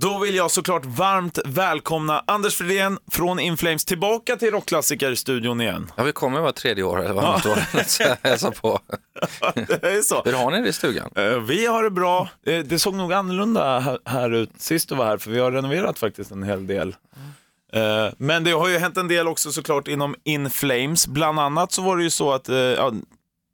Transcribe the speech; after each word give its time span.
Då 0.00 0.18
vill 0.18 0.34
jag 0.34 0.50
såklart 0.50 0.84
varmt 0.84 1.38
välkomna 1.44 2.24
Anders 2.26 2.54
Fridén 2.56 2.98
från 3.10 3.38
Inflames 3.40 3.84
tillbaka 3.84 4.36
till 4.36 4.50
Rockklassiker-studion 4.50 5.60
igen. 5.60 5.90
Ja, 5.96 6.02
vi 6.02 6.12
kommer 6.12 6.40
var 6.40 6.52
tredje 6.52 6.84
år 6.84 7.00
eller 7.04 7.14
varannat 7.14 7.46
år. 7.46 7.58
Jag 8.00 8.16
hälsar 8.30 8.50
på. 8.50 8.80
Det 9.54 9.82
är 9.84 10.02
så. 10.02 10.22
Hur 10.24 10.32
har 10.32 10.50
ni 10.50 10.62
det 10.62 10.68
i 10.68 10.72
stugan? 10.72 11.10
Eh, 11.16 11.24
Vi 11.38 11.66
har 11.66 11.82
det 11.82 11.90
bra. 11.90 12.28
Eh, 12.46 12.58
Det 12.58 12.78
såg 12.78 12.94
nog 12.94 13.12
annorlunda 13.12 13.98
här- 14.04 14.30
ut 14.34 14.50
sist 14.58 14.88
du 14.88 14.94
var 14.94 15.04
här, 15.06 15.18
för 15.18 15.30
vi 15.30 15.38
har 15.40 15.52
renoverat 15.52 15.98
faktiskt 15.98 16.30
en 16.30 16.42
hel 16.42 16.66
del. 16.66 16.88
Eh, 17.72 18.08
Men 18.18 18.44
det 18.44 18.50
har 18.52 18.68
ju 18.68 18.78
hänt 18.78 18.96
en 18.96 19.08
del 19.08 19.28
också 19.28 19.52
såklart 19.52 19.88
inom 19.88 20.14
Inflames. 20.24 21.06
Bland 21.06 21.40
annat 21.40 21.72
så 21.72 21.82
var 21.82 21.96
det 21.96 22.02
ju 22.02 22.10
så 22.10 22.32
att 22.32 22.48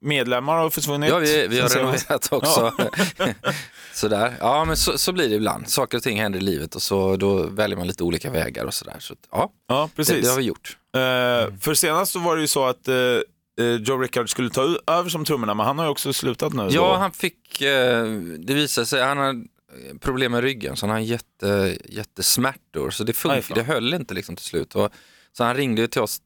medlemmar 0.01 0.57
har 0.57 0.71
försvunnit. 0.71 1.11
Ja, 1.11 1.19
vi, 1.19 1.47
vi 1.49 1.61
har 1.61 1.69
renoverat 1.69 2.29
också. 2.33 2.73
sådär. 3.95 4.37
Ja, 4.41 4.65
men 4.65 4.77
så, 4.77 4.99
så 4.99 5.13
blir 5.13 5.29
det 5.29 5.35
ibland. 5.35 5.69
Saker 5.69 5.97
och 5.99 6.03
ting 6.03 6.21
händer 6.21 6.39
i 6.39 6.43
livet 6.43 6.75
och 6.75 6.83
så, 6.83 7.17
då 7.17 7.43
väljer 7.43 7.77
man 7.77 7.87
lite 7.87 8.03
olika 8.05 8.31
vägar 8.31 8.65
och 8.65 8.75
sådär. 8.75 8.97
Så, 8.99 9.15
ja, 9.33 9.53
Ja, 9.69 9.89
det, 9.91 9.97
precis. 9.97 10.25
det 10.25 10.31
har 10.31 10.37
vi 10.37 10.43
gjort. 10.45 10.77
Eh, 10.95 11.01
För 11.61 11.75
senast 11.75 12.13
så 12.13 12.19
var 12.19 12.37
det 12.37 12.41
ju 12.43 12.49
så 12.49 12.65
att 12.65 12.89
eh, 12.89 12.95
Joe 13.81 13.99
Rickard 13.99 14.31
skulle 14.31 14.51
ta 14.51 14.79
över 14.87 15.11
som 15.11 15.25
trummorna, 15.25 15.55
men 15.55 15.67
han 15.67 15.79
har 15.79 15.85
ju 15.85 15.91
också 15.91 16.13
slutat 16.13 16.53
nu. 16.53 16.63
Ja, 16.63 16.81
då. 16.81 16.95
han 16.95 17.13
fick, 17.13 17.59
det 18.39 18.55
visade 18.55 18.87
sig, 18.87 19.03
han 19.03 19.19
har 19.19 19.45
problem 20.01 20.33
med 20.33 20.41
ryggen 20.43 20.77
så 20.77 20.87
han 20.87 20.91
har 20.93 21.01
jätte, 21.01 21.79
jättesmärtor. 21.85 22.91
Så 22.91 23.05
det, 23.05 23.13
funkar, 23.13 23.55
det 23.55 23.63
höll 23.63 23.95
inte 23.95 24.15
liksom 24.15 24.37
till 24.37 24.45
slut. 24.45 24.75
Och, 24.75 24.91
så 25.33 25.45
han 25.45 25.57
ringde 25.57 25.89
till 25.89 26.01
oss 26.01 26.19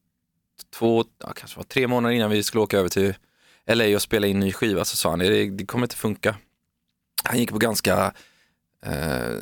två, 0.74 1.04
ja, 1.24 1.32
kanske 1.36 1.56
var 1.56 1.64
tre 1.64 1.86
månader 1.86 2.14
innan 2.14 2.30
vi 2.30 2.42
skulle 2.42 2.62
åka 2.62 2.78
över 2.78 2.88
till 2.88 3.14
LA 3.70 3.94
och 3.94 4.02
spela 4.02 4.26
in 4.26 4.40
ny 4.40 4.52
skiva. 4.52 4.84
Så 4.84 4.96
sa 4.96 5.10
han, 5.10 5.18
det, 5.18 5.50
det 5.50 5.66
kommer 5.66 5.84
inte 5.86 5.96
funka. 5.96 6.36
Han 7.24 7.38
gick 7.38 7.50
på 7.50 7.58
ganska 7.58 8.12
eh, 8.86 9.36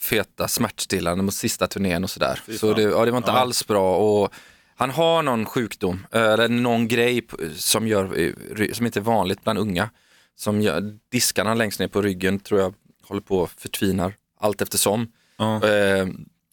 feta 0.00 0.48
smärtstillande 0.48 1.24
mot 1.24 1.34
sista 1.34 1.66
turnén 1.66 2.04
och 2.04 2.10
sådär. 2.10 2.40
Så 2.58 2.74
det, 2.74 2.82
ja, 2.82 3.04
det 3.04 3.10
var 3.10 3.18
inte 3.18 3.30
Ja. 3.30 3.36
alls 3.38 3.66
bra. 3.66 3.96
Och 3.96 4.32
han 4.76 4.90
har 4.90 5.22
någon 5.22 5.44
sjukdom, 5.46 6.06
eh, 6.12 6.22
eller 6.22 6.48
någon 6.48 6.88
grej 6.88 7.26
som, 7.56 7.88
gör, 7.88 8.18
eh, 8.18 8.72
som 8.72 8.86
inte 8.86 8.98
är 8.98 9.02
vanligt 9.02 9.44
bland 9.44 9.58
unga. 9.58 9.90
Som 10.36 10.62
gör, 10.62 10.98
diskarna 11.12 11.54
längst 11.54 11.80
ner 11.80 11.88
på 11.88 12.02
ryggen 12.02 12.38
tror 12.40 12.60
jag 12.60 12.74
håller 13.02 13.20
på 13.20 13.42
att 13.42 13.50
förtvinar 13.50 14.14
allt 14.40 14.62
eftersom. 14.62 15.12
Ja. 15.36 15.68
Eh, 15.68 16.06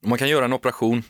man 0.04 0.18
kan 0.18 0.30
göra 0.30 0.46
en 0.46 0.54
operation, 0.54 1.04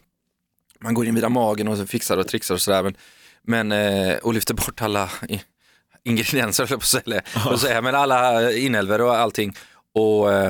man 0.79 0.93
går 0.93 1.05
in 1.05 1.15
via 1.15 1.29
magen 1.29 1.67
och 1.67 1.77
så 1.77 1.85
fixar 1.87 2.17
och 2.17 2.27
trixar 2.27 2.55
och 2.55 2.61
sådär. 2.61 2.83
Men, 2.83 2.95
men, 3.43 3.71
eh, 3.71 4.17
och 4.17 4.33
lyfter 4.33 4.53
bort 4.53 4.81
alla 4.81 5.09
ingredienser, 6.05 6.65
på 6.77 6.85
säga, 6.85 7.21
på 7.43 7.57
säga, 7.57 7.81
men 7.81 7.95
alla 7.95 8.51
inälvor 8.51 9.01
och 9.01 9.15
allting. 9.17 9.55
Och 9.93 10.33
eh, 10.33 10.49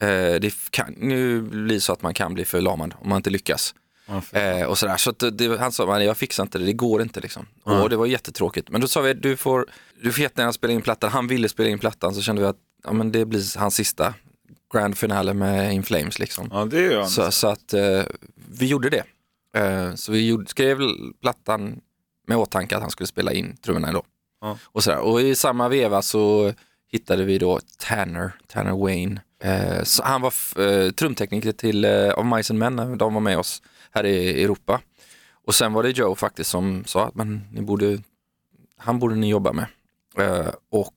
eh, 0.00 0.34
det 0.40 0.54
kan 0.70 0.94
nu 0.98 1.42
bli 1.42 1.80
så 1.80 1.92
att 1.92 2.02
man 2.02 2.14
kan 2.14 2.34
bli 2.34 2.44
förlamad 2.44 2.94
om 3.00 3.08
man 3.08 3.16
inte 3.16 3.30
lyckas. 3.30 3.74
Ja, 4.08 4.38
Eh, 4.40 4.62
och 4.66 4.78
sådär. 4.78 4.96
Så 4.96 5.10
det, 5.10 5.60
han 5.60 5.72
sa, 5.72 5.86
"Men 5.86 6.04
jag 6.04 6.16
fixar 6.16 6.42
inte 6.42 6.58
det, 6.58 6.64
det 6.64 6.72
går 6.72 7.02
inte 7.02 7.20
liksom. 7.20 7.46
Nej. 7.66 7.76
Och 7.76 7.90
det 7.90 7.96
var 7.96 8.06
jättetråkigt. 8.06 8.70
Men 8.70 8.80
då 8.80 8.88
sa 8.88 9.00
vi, 9.00 9.14
du 9.14 9.36
får, 9.36 9.66
du 10.02 10.12
får 10.12 10.22
jättegärna 10.22 10.52
spela 10.52 10.72
in 10.72 10.82
plattan. 10.82 11.10
Han 11.10 11.26
ville 11.26 11.48
spela 11.48 11.68
in 11.68 11.78
plattan 11.78 12.14
så 12.14 12.22
kände 12.22 12.42
vi 12.42 12.48
att 12.48 12.56
ja, 12.84 12.92
men 12.92 13.12
det 13.12 13.24
blir 13.24 13.58
hans 13.58 13.74
sista 13.74 14.14
grand 14.74 14.98
finale 14.98 15.34
med 15.34 15.74
In 15.74 15.82
Flames 15.82 16.18
liksom. 16.18 16.48
ja, 16.52 16.64
det 16.64 16.78
är 16.78 16.90
ju. 17.02 17.06
Så, 17.06 17.30
så 17.30 17.48
att 17.48 17.72
eh, 17.72 18.02
vi 18.58 18.66
gjorde 18.66 18.90
det. 18.90 19.04
Eh, 19.60 19.94
så 19.94 20.12
vi 20.12 20.28
gjorde, 20.28 20.46
skrev 20.46 20.78
plattan 21.22 21.80
med 22.26 22.36
åtanke 22.36 22.76
att 22.76 22.82
han 22.82 22.90
skulle 22.90 23.06
spela 23.06 23.32
in 23.32 23.56
trummorna 23.56 23.92
då. 23.92 24.02
Ja. 24.40 24.58
Och, 24.64 24.84
sådär. 24.84 24.98
och 24.98 25.20
i 25.20 25.34
samma 25.34 25.68
veva 25.68 26.02
så 26.02 26.52
hittade 26.92 27.24
vi 27.24 27.38
då 27.38 27.60
Tanner, 27.78 28.32
Tanner 28.46 28.72
Wayne. 28.72 29.20
Eh, 29.42 29.82
så 29.82 30.02
han 30.02 30.20
var 30.20 30.32
eh, 30.60 30.90
trumtekniker 30.90 31.52
till 31.52 31.84
eh, 31.84 32.18
Of 32.18 32.26
Mice 32.36 32.52
and 32.52 32.58
Men, 32.58 32.76
när 32.76 32.96
de 32.96 33.14
var 33.14 33.20
med 33.20 33.38
oss 33.38 33.62
här 33.90 34.06
i 34.06 34.42
Europa. 34.42 34.80
Och 35.46 35.54
sen 35.54 35.72
var 35.72 35.82
det 35.82 35.90
Joe 35.90 36.14
faktiskt 36.14 36.50
som 36.50 36.84
sa 36.86 37.06
att 37.06 37.14
men, 37.14 37.44
ni 37.52 37.60
borde, 37.60 37.98
han 38.78 38.98
borde 38.98 39.14
ni 39.14 39.28
jobba 39.28 39.52
med. 39.52 39.66
Eh, 40.18 40.52
och 40.70 40.94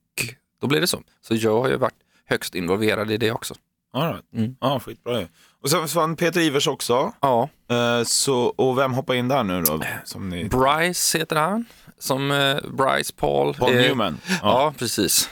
då 0.62 0.68
blev 0.68 0.82
det 0.82 0.88
så. 0.88 1.02
Så 1.22 1.36
Joe 1.36 1.62
har 1.62 1.70
ju 1.70 1.76
varit 1.78 2.00
högst 2.26 2.56
involverad 2.56 3.12
i 3.12 3.18
det 3.18 3.32
också. 3.32 3.56
All 3.94 4.08
right. 4.14 4.34
Mm. 4.36 4.56
Ja, 4.62 4.80
skitbra 4.80 5.20
ju. 5.20 5.28
Och 5.64 5.70
sen 5.70 5.82
försvann 5.82 6.16
Peter 6.16 6.40
Ivers 6.42 6.68
också. 6.68 7.14
Ja, 7.22 7.50
Eh, 7.72 8.04
så, 8.04 8.38
och 8.40 8.78
vem 8.78 8.94
hoppar 8.94 9.14
in 9.14 9.28
där 9.28 9.44
nu 9.44 9.62
då? 9.62 9.82
Som 10.06 10.30
ni... 10.30 10.44
Bryce 10.50 11.18
heter 11.18 11.36
han, 11.36 11.66
som 12.00 12.32
eh, 12.32 12.58
Bryce 12.72 13.14
Paul. 13.16 13.54
Paul 13.54 13.74
Eh, 13.76 13.82
Newman. 13.82 14.18
Ja, 14.42 14.74
precis. 14.78 15.30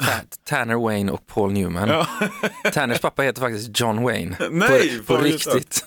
Ta- 0.00 0.06
Tanner 0.44 0.74
Wayne 0.74 1.12
och 1.12 1.26
Paul 1.26 1.52
Newman. 1.52 1.88
Ja. 1.88 2.06
Tanners 2.72 3.00
pappa 3.00 3.22
heter 3.22 3.40
faktiskt 3.40 3.80
John 3.80 4.02
Wayne. 4.02 4.36
Nej, 4.50 4.98
på, 4.98 5.04
på 5.16 5.22
riktigt. 5.22 5.74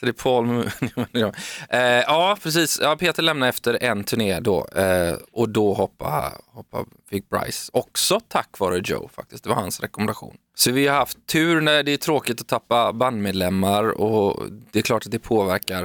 Så 0.00 0.06
det 0.06 0.08
är 0.08 0.12
Paul 0.12 0.46
Newman. 0.46 0.70
ja. 1.12 1.32
Eh, 1.70 1.80
ja, 1.80 2.36
precis. 2.42 2.78
Ja, 2.82 2.96
Peter 2.96 3.22
lämnade 3.22 3.48
efter 3.50 3.82
en 3.82 4.04
turné 4.04 4.40
då 4.40 4.66
eh, 4.66 5.14
och 5.32 5.48
då 5.48 5.74
hoppa, 5.74 6.32
hoppa, 6.46 6.84
fick 7.10 7.28
Bryce. 7.30 7.70
Också 7.72 8.20
tack 8.28 8.58
vare 8.58 8.80
Joe 8.84 9.08
faktiskt. 9.14 9.42
Det 9.44 9.48
var 9.48 9.56
hans 9.56 9.80
rekommendation. 9.80 10.36
Så 10.54 10.72
vi 10.72 10.86
har 10.86 10.96
haft 10.96 11.26
tur 11.26 11.60
när 11.60 11.82
det 11.82 11.92
är 11.92 11.96
tråkigt 11.96 12.40
att 12.40 12.46
tappa 12.48 12.92
bandmedlemmar 12.92 14.00
och 14.00 14.42
det 14.72 14.78
är 14.78 14.82
klart 14.82 15.06
att 15.06 15.12
det 15.12 15.18
påverkar. 15.18 15.82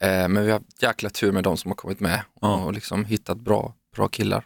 Eh, 0.00 0.08
men 0.28 0.44
vi 0.44 0.50
har 0.50 0.58
haft 0.58 0.82
jäkla 0.82 1.10
tur 1.10 1.32
med 1.32 1.44
de 1.44 1.56
som 1.56 1.70
har 1.70 1.76
kommit 1.76 2.00
med 2.00 2.20
Ja. 2.40 2.54
och 2.64 2.72
liksom 2.72 3.04
hittat 3.04 3.38
bra, 3.38 3.74
bra 3.96 4.08
killar. 4.08 4.44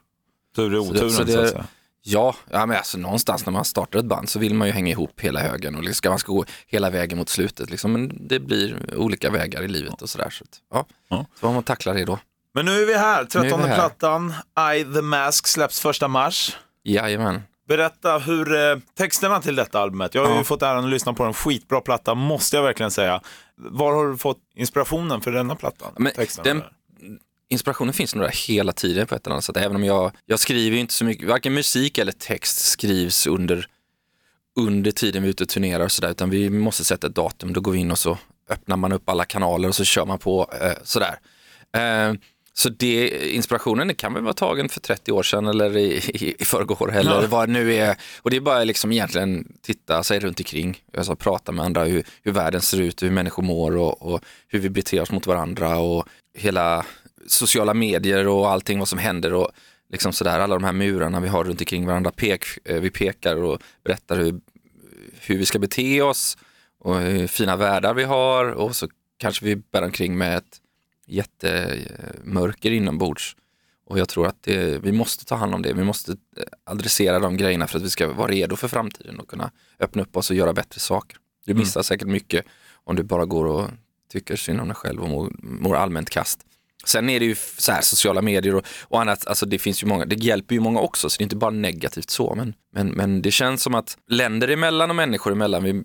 Tur 0.56 0.74
i 0.74 0.86
Så 0.86 0.92
det- 0.92 1.00
oturen 1.04 1.10
så 1.10 1.16
så, 1.16 1.24
det- 1.24 1.42
att 1.42 1.48
säga. 1.50 1.66
Ja, 2.08 2.34
ja 2.50 2.66
men 2.66 2.76
alltså 2.76 2.98
någonstans 2.98 3.46
när 3.46 3.52
man 3.52 3.64
startar 3.64 3.98
ett 3.98 4.04
band 4.04 4.28
så 4.28 4.38
vill 4.38 4.54
man 4.54 4.68
ju 4.68 4.72
hänga 4.74 4.90
ihop 4.90 5.20
hela 5.20 5.40
högen 5.40 5.74
och 5.74 5.82
liksom, 5.82 5.94
ska 5.94 6.08
man 6.08 6.18
ska 6.18 6.32
gå 6.32 6.44
hela 6.66 6.90
vägen 6.90 7.18
mot 7.18 7.28
slutet. 7.28 7.70
Liksom. 7.70 7.92
Men 7.92 8.28
det 8.28 8.38
blir 8.40 8.94
olika 8.96 9.30
vägar 9.30 9.62
i 9.62 9.68
livet 9.68 10.02
och 10.02 10.08
sådär. 10.10 10.30
Så, 10.30 10.44
ja. 10.72 10.86
Ja. 11.08 11.26
så 11.34 11.40
får 11.40 11.52
man 11.52 11.62
tackla 11.62 11.92
det 11.92 12.04
då. 12.04 12.18
Men 12.54 12.64
nu 12.66 12.82
är 12.82 12.86
vi 12.86 12.94
här. 12.94 13.26
Nu 13.34 13.40
är 13.40 13.44
vi 13.44 13.50
13 13.50 13.60
här. 13.68 13.74
plattan, 13.74 14.34
I 14.76 14.84
the 14.94 15.02
Mask 15.02 15.46
släpps 15.46 15.80
första 15.80 16.08
mars. 16.08 16.56
Jajamän. 16.84 17.42
Berätta 17.68 18.18
hur 18.18 18.54
eh, 18.70 18.76
texterna 18.98 19.40
till 19.40 19.56
detta 19.56 19.80
albumet. 19.80 20.14
Jag 20.14 20.22
har 20.22 20.30
ju 20.30 20.36
Ja. 20.36 20.44
fått 20.44 20.62
äran 20.62 20.84
att 20.84 20.90
lyssna 20.90 21.12
på 21.12 21.24
en 21.24 21.34
skitbra 21.34 21.80
platta, 21.80 22.14
måste 22.14 22.56
jag 22.56 22.62
verkligen 22.62 22.90
säga. 22.90 23.20
Var 23.56 23.92
har 23.94 24.06
du 24.06 24.16
fått 24.16 24.38
inspirationen 24.54 25.20
för 25.20 25.32
denna 25.32 25.54
plattan? 25.56 25.92
Men 25.98 26.12
Texterna 26.12 26.44
den-. 26.44 26.62
Inspirationen 27.48 27.94
finns 27.94 28.14
nog 28.14 28.24
där 28.24 28.48
hela 28.48 28.72
tiden 28.72 29.06
på 29.06 29.14
ett 29.14 29.26
eller 29.26 29.34
annat 29.34 29.44
sätt. 29.44 29.56
Även 29.56 29.76
om 29.76 29.84
jag, 29.84 30.12
jag 30.26 30.38
skriver 30.40 30.76
inte 30.76 30.94
så 30.94 31.04
mycket, 31.04 31.28
varken 31.28 31.54
musik 31.54 31.98
eller 31.98 32.12
text 32.12 32.58
skrivs 32.58 33.26
under, 33.26 33.66
under 34.56 34.90
tiden 34.90 35.22
vi 35.22 35.28
är 35.28 35.30
ute 35.30 35.42
och 35.44 35.48
turnerar 35.48 35.84
och 35.84 35.92
sådär. 35.92 36.10
Utan 36.10 36.30
vi 36.30 36.50
måste 36.50 36.84
sätta 36.84 37.06
ett 37.06 37.14
datum, 37.14 37.52
då 37.52 37.60
går 37.60 37.72
vi 37.72 37.78
in 37.78 37.90
och 37.90 37.98
så 37.98 38.18
öppnar 38.50 38.76
man 38.76 38.92
upp 38.92 39.08
alla 39.08 39.24
kanaler 39.24 39.68
och 39.68 39.74
så 39.74 39.84
kör 39.84 40.06
man 40.06 40.18
på 40.18 40.50
eh, 40.62 40.72
sådär. 40.82 41.18
Eh, 41.76 42.14
så 42.52 42.68
det, 42.68 43.08
inspirationen 43.34 43.88
det 43.88 43.94
kan 43.94 44.14
väl 44.14 44.22
vara 44.22 44.34
tagen 44.34 44.68
för 44.68 44.80
30 44.80 45.12
år 45.12 45.22
sedan 45.22 45.46
eller 45.46 45.76
i, 45.76 45.86
i, 45.96 46.34
i 46.38 46.44
förrgår 46.44 46.92
eller 46.92 47.10
Ja. 47.22 47.26
vad 47.28 47.48
det 47.48 47.52
nu 47.52 47.74
är. 47.74 47.96
Och 48.22 48.30
det 48.30 48.36
är 48.36 48.40
bara 48.40 48.64
liksom 48.64 48.92
egentligen 48.92 49.52
titta 49.62 50.02
sig 50.02 50.20
runt 50.20 50.40
omkring, 50.40 50.82
alltså 50.96 51.16
prata 51.16 51.52
med 51.52 51.64
andra, 51.64 51.84
hur, 51.84 52.04
hur 52.22 52.32
världen 52.32 52.60
ser 52.60 52.80
ut, 52.80 53.02
hur 53.02 53.10
människor 53.10 53.42
mår 53.42 53.76
och, 53.76 54.02
och 54.02 54.20
hur 54.48 54.58
vi 54.58 54.70
beter 54.70 55.00
oss 55.00 55.10
mot 55.10 55.26
varandra 55.26 55.78
och 55.78 56.08
hela 56.34 56.86
sociala 57.28 57.74
medier 57.74 58.28
och 58.28 58.50
allting 58.50 58.78
vad 58.78 58.88
som 58.88 58.98
händer 58.98 59.32
och 59.32 59.50
liksom 59.90 60.12
sådär, 60.12 60.40
alla 60.40 60.54
de 60.54 60.64
här 60.64 60.72
murarna 60.72 61.20
vi 61.20 61.28
har 61.28 61.44
runt 61.44 61.60
omkring 61.60 61.86
varandra. 61.86 62.10
Pek, 62.10 62.44
eh, 62.64 62.80
vi 62.80 62.90
pekar 62.90 63.36
och 63.36 63.62
berättar 63.84 64.16
hur, 64.16 64.40
hur 65.20 65.38
vi 65.38 65.46
ska 65.46 65.58
bete 65.58 66.02
oss 66.02 66.38
och 66.78 67.00
hur 67.00 67.26
fina 67.26 67.56
världar 67.56 67.94
vi 67.94 68.04
har 68.04 68.44
och 68.50 68.76
så 68.76 68.88
kanske 69.18 69.44
vi 69.44 69.56
bär 69.56 69.82
omkring 69.82 70.18
med 70.18 70.36
ett 70.36 70.60
jättemörker 71.06 72.70
inombords. 72.70 73.36
Och 73.86 73.98
jag 73.98 74.08
tror 74.08 74.26
att 74.26 74.42
det, 74.42 74.78
vi 74.78 74.92
måste 74.92 75.24
ta 75.24 75.34
hand 75.34 75.54
om 75.54 75.62
det, 75.62 75.72
vi 75.72 75.84
måste 75.84 76.12
eh, 76.12 76.42
adressera 76.64 77.18
de 77.18 77.36
grejerna 77.36 77.66
för 77.66 77.78
att 77.78 77.84
vi 77.84 77.90
ska 77.90 78.12
vara 78.12 78.32
redo 78.32 78.56
för 78.56 78.68
framtiden 78.68 79.20
och 79.20 79.28
kunna 79.28 79.50
öppna 79.78 80.02
upp 80.02 80.16
oss 80.16 80.30
och 80.30 80.36
göra 80.36 80.52
bättre 80.52 80.80
saker. 80.80 81.18
Du 81.44 81.54
missar 81.54 81.82
säkert 81.82 82.08
mycket 82.08 82.46
om 82.84 82.96
du 82.96 83.02
bara 83.02 83.24
går 83.24 83.44
och 83.44 83.70
tycker 84.12 84.36
synd 84.36 84.60
om 84.60 84.68
dig 84.68 84.74
själv 84.74 85.02
och 85.02 85.08
mår, 85.08 85.32
mår 85.38 85.76
allmänt 85.76 86.10
kast. 86.10 86.40
Sen 86.86 87.10
är 87.10 87.20
det 87.20 87.26
ju 87.26 87.36
så 87.58 87.72
här 87.72 87.80
sociala 87.80 88.22
medier 88.22 88.54
och, 88.54 88.66
och 88.82 89.00
annat, 89.00 89.26
alltså 89.26 89.46
det 89.46 89.58
finns 89.58 89.82
ju 89.82 89.86
många, 89.86 90.04
det 90.04 90.16
hjälper 90.16 90.54
ju 90.54 90.60
många 90.60 90.80
också 90.80 91.10
så 91.10 91.18
det 91.18 91.22
är 91.22 91.24
inte 91.24 91.36
bara 91.36 91.50
negativt 91.50 92.10
så 92.10 92.34
men, 92.34 92.54
men, 92.72 92.88
men 92.88 93.22
det 93.22 93.30
känns 93.30 93.62
som 93.62 93.74
att 93.74 93.98
länder 94.10 94.48
emellan 94.48 94.90
och 94.90 94.96
människor 94.96 95.32
emellan, 95.32 95.64
vi, 95.64 95.82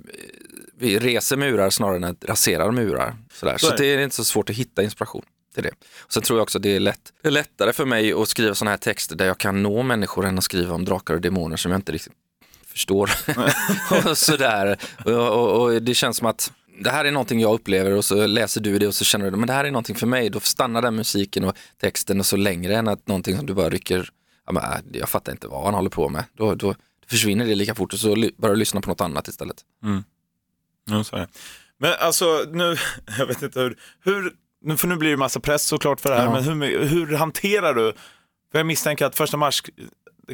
vi 0.80 1.00
reser 1.00 1.38
murar 1.38 1.70
snarare 1.70 1.96
än 1.96 2.04
att 2.04 2.26
rasera 2.26 2.72
murar. 2.72 3.16
Så 3.34 3.54
Så 3.58 3.74
är 3.74 3.78
det 3.78 3.86
är 3.86 4.00
inte 4.00 4.16
så 4.16 4.24
svårt 4.24 4.50
att 4.50 4.56
hitta 4.56 4.84
inspiration 4.84 5.24
till 5.54 5.64
det. 5.64 5.72
Och 6.00 6.14
sen 6.14 6.24
tror 6.24 6.40
jag 6.40 6.44
också 6.44 6.58
att 6.58 6.64
det 6.64 6.76
är, 6.76 6.80
lätt, 6.80 7.14
det 7.22 7.28
är 7.28 7.32
lättare 7.32 7.74
för 7.74 7.86
mig 7.86 8.14
att 8.14 8.30
skriva 8.30 8.56
sådana 8.56 8.72
här 8.72 8.78
texter 8.78 9.16
där 9.16 9.26
jag 9.26 9.38
kan 9.38 9.64
nå 9.64 9.84
människor 9.84 10.26
än 10.26 10.38
att 10.38 10.44
skriva 10.44 10.76
om 10.76 10.86
drakar 10.86 11.14
och 11.14 11.22
demoner 11.22 11.58
som 11.58 11.72
jag 11.72 11.78
inte 11.78 11.92
riktigt 11.92 12.14
förstår. 12.68 13.12
och 14.10 14.18
sådär. 14.18 14.78
Och, 15.06 15.14
och, 15.14 15.62
och 15.62 15.82
det 15.82 15.94
känns 15.94 16.18
som 16.18 16.28
att 16.28 16.52
det 16.84 16.90
här 16.90 17.06
är 17.06 17.12
någonting 17.12 17.40
jag 17.40 17.54
upplever 17.54 17.92
och 17.92 18.06
så 18.06 18.28
läser 18.28 18.62
du 18.62 18.80
det 18.80 18.88
och 18.88 18.96
så 18.96 19.04
känner 19.04 19.32
du 19.32 19.38
men 19.38 19.48
det 19.48 19.54
här 19.54 19.66
är 19.66 19.72
någonting 19.72 19.96
för 19.96 20.08
mig. 20.08 20.30
Då 20.30 20.40
stannar 20.40 20.82
den 20.82 20.96
musiken 20.96 21.44
och 21.44 21.58
texten 21.82 22.20
och 22.20 22.26
så 22.26 22.36
längre 22.38 22.76
än 22.76 22.88
att 22.88 23.08
någonting 23.08 23.38
som 23.38 23.46
du 23.46 23.54
bara 23.54 23.70
rycker, 23.70 24.10
ja, 24.46 24.52
men, 24.52 24.64
äh, 24.64 24.70
jag 24.94 25.10
fattar 25.10 25.32
inte 25.32 25.48
vad 25.48 25.64
han 25.66 25.74
håller 25.74 25.90
på 25.90 26.10
med. 26.10 26.24
Då, 26.34 26.56
då 26.56 26.76
försvinner 27.08 27.46
det 27.46 27.56
lika 27.56 27.76
fort 27.76 27.94
och 27.94 28.00
så 28.00 28.16
börjar 28.38 28.54
du 28.54 28.60
lyssna 28.60 28.82
på 28.82 28.90
något 28.90 29.02
annat 29.02 29.28
istället. 29.28 29.58
Ja, 30.90 31.04
så 31.04 31.16
är 31.16 31.20
det. 31.20 31.28
Men 31.78 31.94
alltså, 32.00 32.26
nu, 32.52 32.76
jag 33.18 33.26
vet 33.26 33.42
inte 33.42 33.60
hur, 33.60 33.78
hur, 34.04 34.34
för 34.78 34.88
nu 34.88 34.96
blir 34.96 35.10
det 35.10 35.18
massa 35.18 35.40
press 35.40 35.64
såklart 35.64 36.00
för 36.02 36.10
det 36.10 36.16
här, 36.16 36.26
Ja. 36.26 36.32
men 36.32 36.44
hur, 36.62 36.86
hur 36.86 37.14
hanterar 37.16 37.74
du, 37.74 37.94
för 38.52 38.60
jag 38.60 38.66
misstänker 38.66 39.06
att 39.06 39.16
första 39.16 39.38
mars 39.38 39.64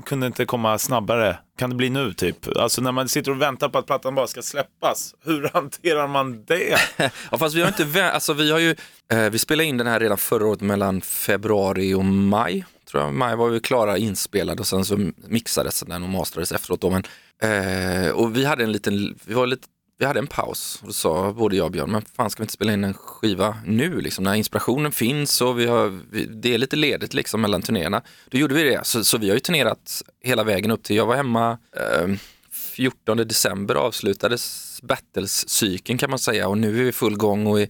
kunde 0.06 0.28
inte 0.28 0.46
komma 0.46 0.78
snabbare, 0.78 1.38
kan 1.60 1.70
det 1.70 1.76
bli 1.76 1.90
nu 1.90 2.14
typ? 2.14 2.58
Alltså 2.58 2.82
när 2.82 2.92
man 2.92 3.10
sitter 3.10 3.32
och 3.32 3.42
väntar 3.42 3.70
på 3.70 3.78
att 3.78 3.86
plattan 3.86 4.16
bara 4.16 4.28
ska 4.28 4.42
släppas, 4.42 5.16
hur 5.26 5.50
hanterar 5.54 6.08
man 6.08 6.44
det? 6.46 6.78
Ja, 7.32 7.38
fast 7.38 7.56
vi 7.56 7.62
har 7.62 7.68
inte, 7.68 7.84
vä- 7.86 8.10
alltså 8.12 8.34
vi 8.34 8.52
har 8.52 8.60
ju, 8.60 8.76
eh, 9.12 9.30
vi 9.30 9.40
spelade 9.40 9.66
in 9.70 9.78
den 9.78 9.88
här 9.88 10.00
redan 10.00 10.18
förra 10.18 10.46
året 10.48 10.62
mellan 10.62 11.02
februari 11.02 11.94
och 11.94 12.06
maj. 12.06 12.66
Tror 12.92 13.04
jag, 13.04 13.14
maj 13.14 13.36
var 13.36 13.50
vi 13.50 13.60
klara 13.60 13.98
inspelade 13.98 14.60
och 14.60 14.68
sen 14.68 14.86
så 14.86 15.12
mixades 15.28 15.80
den 15.82 16.04
och 16.04 16.10
masterades 16.10 16.52
efteråt 16.52 16.82
då. 16.82 16.90
Men, 16.90 17.04
eh, 17.42 18.10
och 18.12 18.36
vi 18.38 18.46
hade 18.46 18.64
en 18.64 18.72
liten, 18.72 19.16
vi 19.26 19.34
var 19.34 19.48
lite, 19.48 19.68
vi 20.00 20.06
hade 20.06 20.20
en 20.20 20.28
paus 20.28 20.78
och 20.82 20.88
då 20.88 20.94
sa 20.94 21.34
både 21.34 21.56
jag 21.56 21.66
och 21.66 21.72
Björn, 21.72 21.92
men 21.92 22.02
fan 22.02 22.30
ska 22.30 22.42
vi 22.42 22.44
inte 22.44 22.54
spela 22.54 22.74
in 22.74 22.84
en 22.84 22.94
skiva 22.94 23.58
nu 23.66 24.02
liksom 24.02 24.24
när 24.24 24.36
inspirationen 24.36 24.92
finns 24.92 25.42
och 25.42 25.60
vi 25.60 25.66
har, 25.66 26.00
vi, 26.12 26.26
det 26.26 26.54
är 26.54 26.58
lite 26.58 26.76
ledigt 26.76 27.14
liksom 27.14 27.42
mellan 27.42 27.62
turnéerna. 27.62 28.02
Då 28.30 28.38
gjorde 28.38 28.56
vi 28.56 28.64
det, 28.64 28.86
så, 28.86 29.04
så 29.04 29.18
vi 29.18 29.28
har 29.28 29.34
ju 29.34 29.40
turnerat 29.40 30.02
hela 30.24 30.44
vägen 30.44 30.72
upp 30.72 30.84
till, 30.84 30.96
jag 30.96 31.06
var 31.06 31.16
hemma 31.16 31.58
eh, 31.76 32.16
14 32.52 33.18
december 33.18 33.76
avslutades 33.76 34.80
Battles-cykeln 34.84 35.98
kan 35.98 36.10
man 36.10 36.20
säga 36.20 36.48
och 36.48 36.58
nu 36.58 36.80
är 36.80 36.84
vi 36.84 36.92
full 36.92 37.18
gång 37.18 37.48
och 37.48 37.60
i 37.60 37.70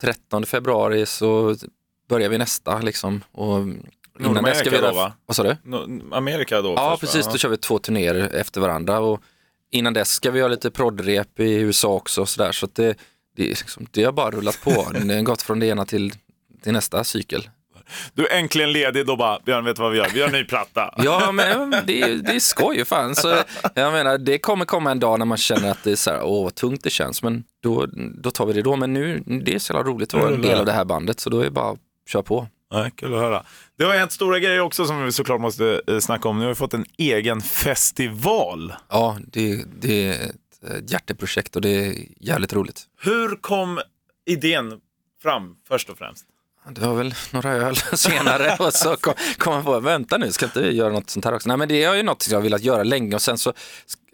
13 0.00 0.46
februari 0.46 1.06
så 1.06 1.56
börjar 2.08 2.28
vi 2.28 2.38
nästa 2.38 2.78
liksom. 2.78 3.24
Och 3.32 3.58
ska 3.58 3.68
vi 4.18 4.24
Nordamerika 4.24 4.80
då 4.80 4.94
va? 4.94 5.12
Vad 5.26 5.36
sa 5.36 5.42
du? 5.42 5.56
No- 5.64 6.14
Amerika 6.14 6.62
då? 6.62 6.68
Ja, 6.68 6.96
först, 7.00 7.14
va? 7.14 7.20
precis. 7.20 7.32
Då 7.32 7.38
kör 7.38 7.48
vi 7.48 7.56
två 7.56 7.78
turnéer 7.78 8.14
efter 8.34 8.60
varandra 8.60 8.98
och 9.00 9.22
innan 9.70 9.92
dess 9.92 10.08
ska 10.10 10.30
vi 10.30 10.38
göra 10.38 10.48
lite 10.48 10.70
proddrep 10.70 11.40
i 11.40 11.54
USA 11.54 11.88
också 11.88 12.20
och 12.20 12.28
sådär. 12.28 12.52
Så 12.52 12.66
att 12.66 12.74
det, 12.74 12.94
det, 13.36 13.42
liksom, 13.42 13.86
det 13.90 14.04
har 14.04 14.12
bara 14.12 14.30
rullat 14.30 14.60
på. 14.64 14.70
Det 15.04 15.14
har 15.14 15.22
gått 15.22 15.42
från 15.42 15.58
det 15.58 15.66
ena 15.66 15.84
till, 15.86 16.12
till 16.62 16.72
nästa 16.72 17.04
cykel. 17.04 17.48
Du 18.14 18.26
är 18.26 18.38
äntligen 18.38 18.72
ledig, 18.72 19.06
då 19.06 19.16
bara, 19.16 19.38
Björn 19.44 19.64
vet 19.64 19.76
du 19.76 19.82
vad 19.82 19.92
vi 19.92 19.98
gör? 19.98 20.08
Vi 20.12 20.18
gör 20.18 20.26
en 20.26 20.32
ny 20.32 20.44
platta. 20.44 20.94
Ja, 20.98 21.32
men 21.32 21.70
det, 21.86 22.02
är- 22.02 22.14
det 22.14 22.34
är 22.34 22.40
skoj 22.40 22.84
fan. 22.84 23.14
Så, 23.14 23.36
jag 23.74 23.92
menar, 23.92 24.18
det 24.18 24.38
kommer 24.38 24.64
komma 24.64 24.90
en 24.90 25.00
dag 25.00 25.18
när 25.18 25.26
man 25.26 25.38
känner 25.38 25.70
att 25.70 25.84
det 25.84 25.90
är 25.92 25.96
så 25.96 26.10
här, 26.10 26.22
åh 26.22 26.44
vad 26.44 26.54
tungt 26.54 26.84
det 26.84 26.90
känns, 26.90 27.22
men 27.22 27.44
då, 27.62 27.86
då 28.22 28.30
tar 28.30 28.46
vi 28.46 28.52
det 28.52 28.62
då. 28.62 28.76
Men 28.76 28.92
nu, 28.92 29.22
det 29.44 29.54
är 29.54 29.58
så 29.58 29.72
jävla 29.72 29.90
roligt 29.90 30.14
att 30.14 30.20
vara 30.20 30.34
en 30.34 30.42
del 30.42 30.58
av 30.58 30.66
det 30.66 30.72
här 30.72 30.84
bandet, 30.84 31.20
så 31.20 31.30
då 31.30 31.40
är 31.40 31.44
det 31.44 31.50
bara 31.50 31.70
att 31.72 31.78
köra 32.08 32.22
på. 32.22 32.46
Ja, 32.70 32.90
kul 32.96 33.14
att 33.14 33.20
höra. 33.20 33.44
Det 33.78 33.84
har 33.84 33.94
hänt 33.94 34.12
stora 34.12 34.38
grejer 34.38 34.60
också 34.60 34.84
som 34.84 35.04
vi 35.04 35.12
såklart 35.12 35.40
måste 35.40 35.80
eh, 35.86 35.98
snacka 35.98 36.28
om. 36.28 36.38
Nu 36.38 36.44
har 36.44 36.48
vi 36.48 36.54
fått 36.54 36.74
en 36.74 36.86
egen 36.96 37.40
festival. 37.40 38.72
Ja, 38.88 39.18
det, 39.26 39.64
det 39.80 40.08
är 40.08 40.12
ett 40.12 40.70
eh, 40.70 40.76
hjärteprojekt 40.86 41.56
och 41.56 41.62
det 41.62 41.86
är 41.86 41.94
jävligt 42.20 42.52
roligt. 42.52 42.82
Hur 43.00 43.36
kom 43.36 43.80
idén 44.26 44.80
fram 45.22 45.56
först 45.68 45.90
och 45.90 45.98
främst? 45.98 46.24
Det 46.70 46.80
var 46.80 46.94
väl 46.94 47.14
några 47.30 47.52
öl 47.52 47.76
senare 47.94 48.56
och 48.58 48.72
så 48.72 48.96
kom, 48.96 49.14
kom 49.38 49.52
man 49.54 49.64
på, 49.64 49.80
vänta 49.80 50.18
nu, 50.18 50.32
ska 50.32 50.46
inte 50.46 50.62
vi 50.62 50.72
göra 50.72 50.92
något 50.92 51.10
sånt 51.10 51.24
här 51.24 51.34
också? 51.34 51.48
Nej 51.48 51.56
men 51.56 51.68
det 51.68 51.84
är 51.84 51.94
ju 51.94 52.02
något 52.02 52.28
jag 52.30 52.36
har 52.38 52.42
velat 52.42 52.62
göra 52.62 52.82
länge 52.82 53.14
och 53.14 53.22
sen 53.22 53.38
så 53.38 53.52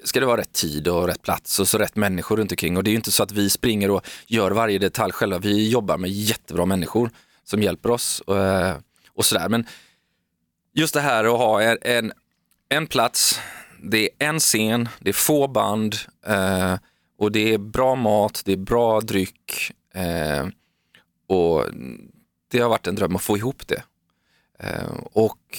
ska 0.05 0.21
det 0.21 0.27
vara 0.27 0.41
rätt 0.41 0.53
tid 0.53 0.89
och 0.89 1.06
rätt 1.06 1.23
plats 1.23 1.61
och 1.61 1.69
så 1.69 1.79
rätt 1.79 1.97
människor 1.97 2.37
runt 2.37 2.53
omkring. 2.53 2.77
Och 2.77 2.85
det 2.85 2.89
är 2.89 2.93
ju 2.93 2.97
inte 2.97 3.12
så 3.12 3.23
att 3.23 3.33
vi 3.33 3.51
springer 3.51 3.91
och 3.91 4.06
gör 4.27 4.51
varje 4.51 4.79
detalj 4.79 5.12
själva. 5.12 5.39
Vi 5.39 5.71
jobbar 5.71 5.97
med 5.99 6.11
jättebra 6.11 6.67
människor 6.67 7.11
som 7.44 7.62
hjälper 7.62 7.91
oss 7.91 8.20
och, 8.20 8.37
och 9.08 9.25
sådär. 9.25 9.49
Men 9.49 9.67
just 10.73 10.94
det 10.94 11.00
här 11.00 11.25
att 11.25 11.38
ha 11.38 11.62
en, 11.62 11.79
en, 11.82 12.12
en 12.69 12.87
plats, 12.87 13.41
det 13.82 14.05
är 14.05 14.29
en 14.29 14.41
scen, 14.41 14.88
det 14.99 15.08
är 15.08 15.14
få 15.14 15.49
band 15.49 15.94
eh, 16.26 16.75
och 17.19 17.32
det 17.32 17.55
är 17.55 17.58
bra 17.58 17.94
mat, 17.94 18.43
det 18.44 18.52
är 18.52 18.56
bra 18.56 19.00
dryck. 19.00 19.73
Eh, 19.94 20.46
och 21.29 21.64
det 22.50 22.61
har 22.61 22.69
varit 22.69 22.87
en 22.87 22.94
dröm 22.94 23.17
att 23.17 23.23
få 23.23 23.37
ihop 23.37 23.67
det. 23.67 23.82
Eh, 24.58 24.94
och 25.12 25.58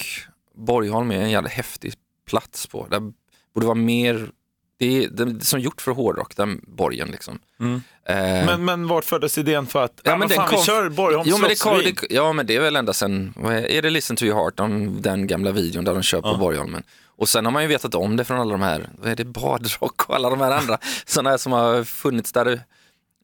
Borgholm 0.54 1.10
är 1.10 1.20
en 1.20 1.30
jävla 1.30 1.48
häftig 1.48 1.94
plats 2.26 2.66
på. 2.66 2.86
Det 2.90 3.12
borde 3.54 3.66
vara 3.66 3.74
mer, 3.74 4.30
det 4.78 5.04
är, 5.04 5.20
är 5.22 5.44
som 5.44 5.60
gjort 5.60 5.80
för 5.80 5.92
hårdrock, 5.92 6.36
den 6.36 6.60
borgen 6.66 7.08
liksom. 7.08 7.38
Mm. 7.60 7.74
Eh, 8.08 8.16
Men, 8.46 8.64
men 8.64 8.86
vart 8.88 9.04
föddes 9.04 9.38
idén 9.38 9.66
för 9.66 9.84
att, 9.84 10.00
Ja, 10.04 10.10
men 10.10 10.18
men 10.18 10.28
den 10.28 10.36
fan, 10.36 10.48
kom- 10.48 10.58
vi 10.58 10.64
kör 10.64 10.88
Borgholms 10.88 11.28
Jo 11.30 11.38
men, 11.38 11.48
det 11.48 11.60
kom, 11.60 11.72
slottsruin. 11.72 11.96
det, 12.08 12.14
ja 12.14 12.32
men 12.32 12.46
det 12.46 12.56
är 12.56 12.60
väl 12.60 12.76
ända 12.76 12.92
sen, 12.92 13.34
är, 13.44 13.82
det 13.82 13.90
Listen 13.90 14.16
to 14.16 14.24
your 14.24 14.34
heart, 14.42 14.60
om 14.60 15.02
den 15.02 15.26
gamla 15.26 15.52
videon 15.52 15.84
där 15.84 15.92
de 15.94 16.02
kör 16.02 16.20
på 16.20 16.28
Ja. 16.28 16.36
Borgholmen. 16.36 16.82
Och 17.18 17.28
sen 17.28 17.44
har 17.44 17.52
man 17.52 17.62
ju 17.62 17.68
vetat 17.68 17.94
om 17.94 18.16
det 18.16 18.24
från 18.24 18.40
alla 18.40 18.52
de 18.52 18.62
här, 18.62 18.88
vad 18.98 19.10
är 19.12 19.16
det, 19.16 19.24
badrock 19.24 20.08
och 20.08 20.14
alla 20.16 20.30
de 20.30 20.40
här 20.40 20.50
andra 20.50 20.78
sådana 21.06 21.30
här 21.30 21.36
som 21.36 21.52
har 21.52 21.84
funnits 21.84 22.32
där 22.32 22.60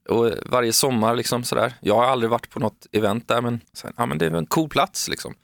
och 0.08 0.30
varje 0.46 0.72
sommar 0.72 1.16
liksom 1.16 1.44
sådär. 1.44 1.72
Jag 1.80 1.94
har 1.96 2.04
aldrig 2.04 2.30
varit 2.30 2.50
på 2.50 2.60
något 2.60 2.86
event 2.92 3.28
där 3.28 3.40
men, 3.40 3.60
sen, 3.72 3.92
ja, 3.96 4.06
men 4.06 4.18
det 4.18 4.26
är 4.26 4.30
en 4.30 4.46
cool 4.46 4.68
plats 4.68 5.08
liksom. 5.08 5.34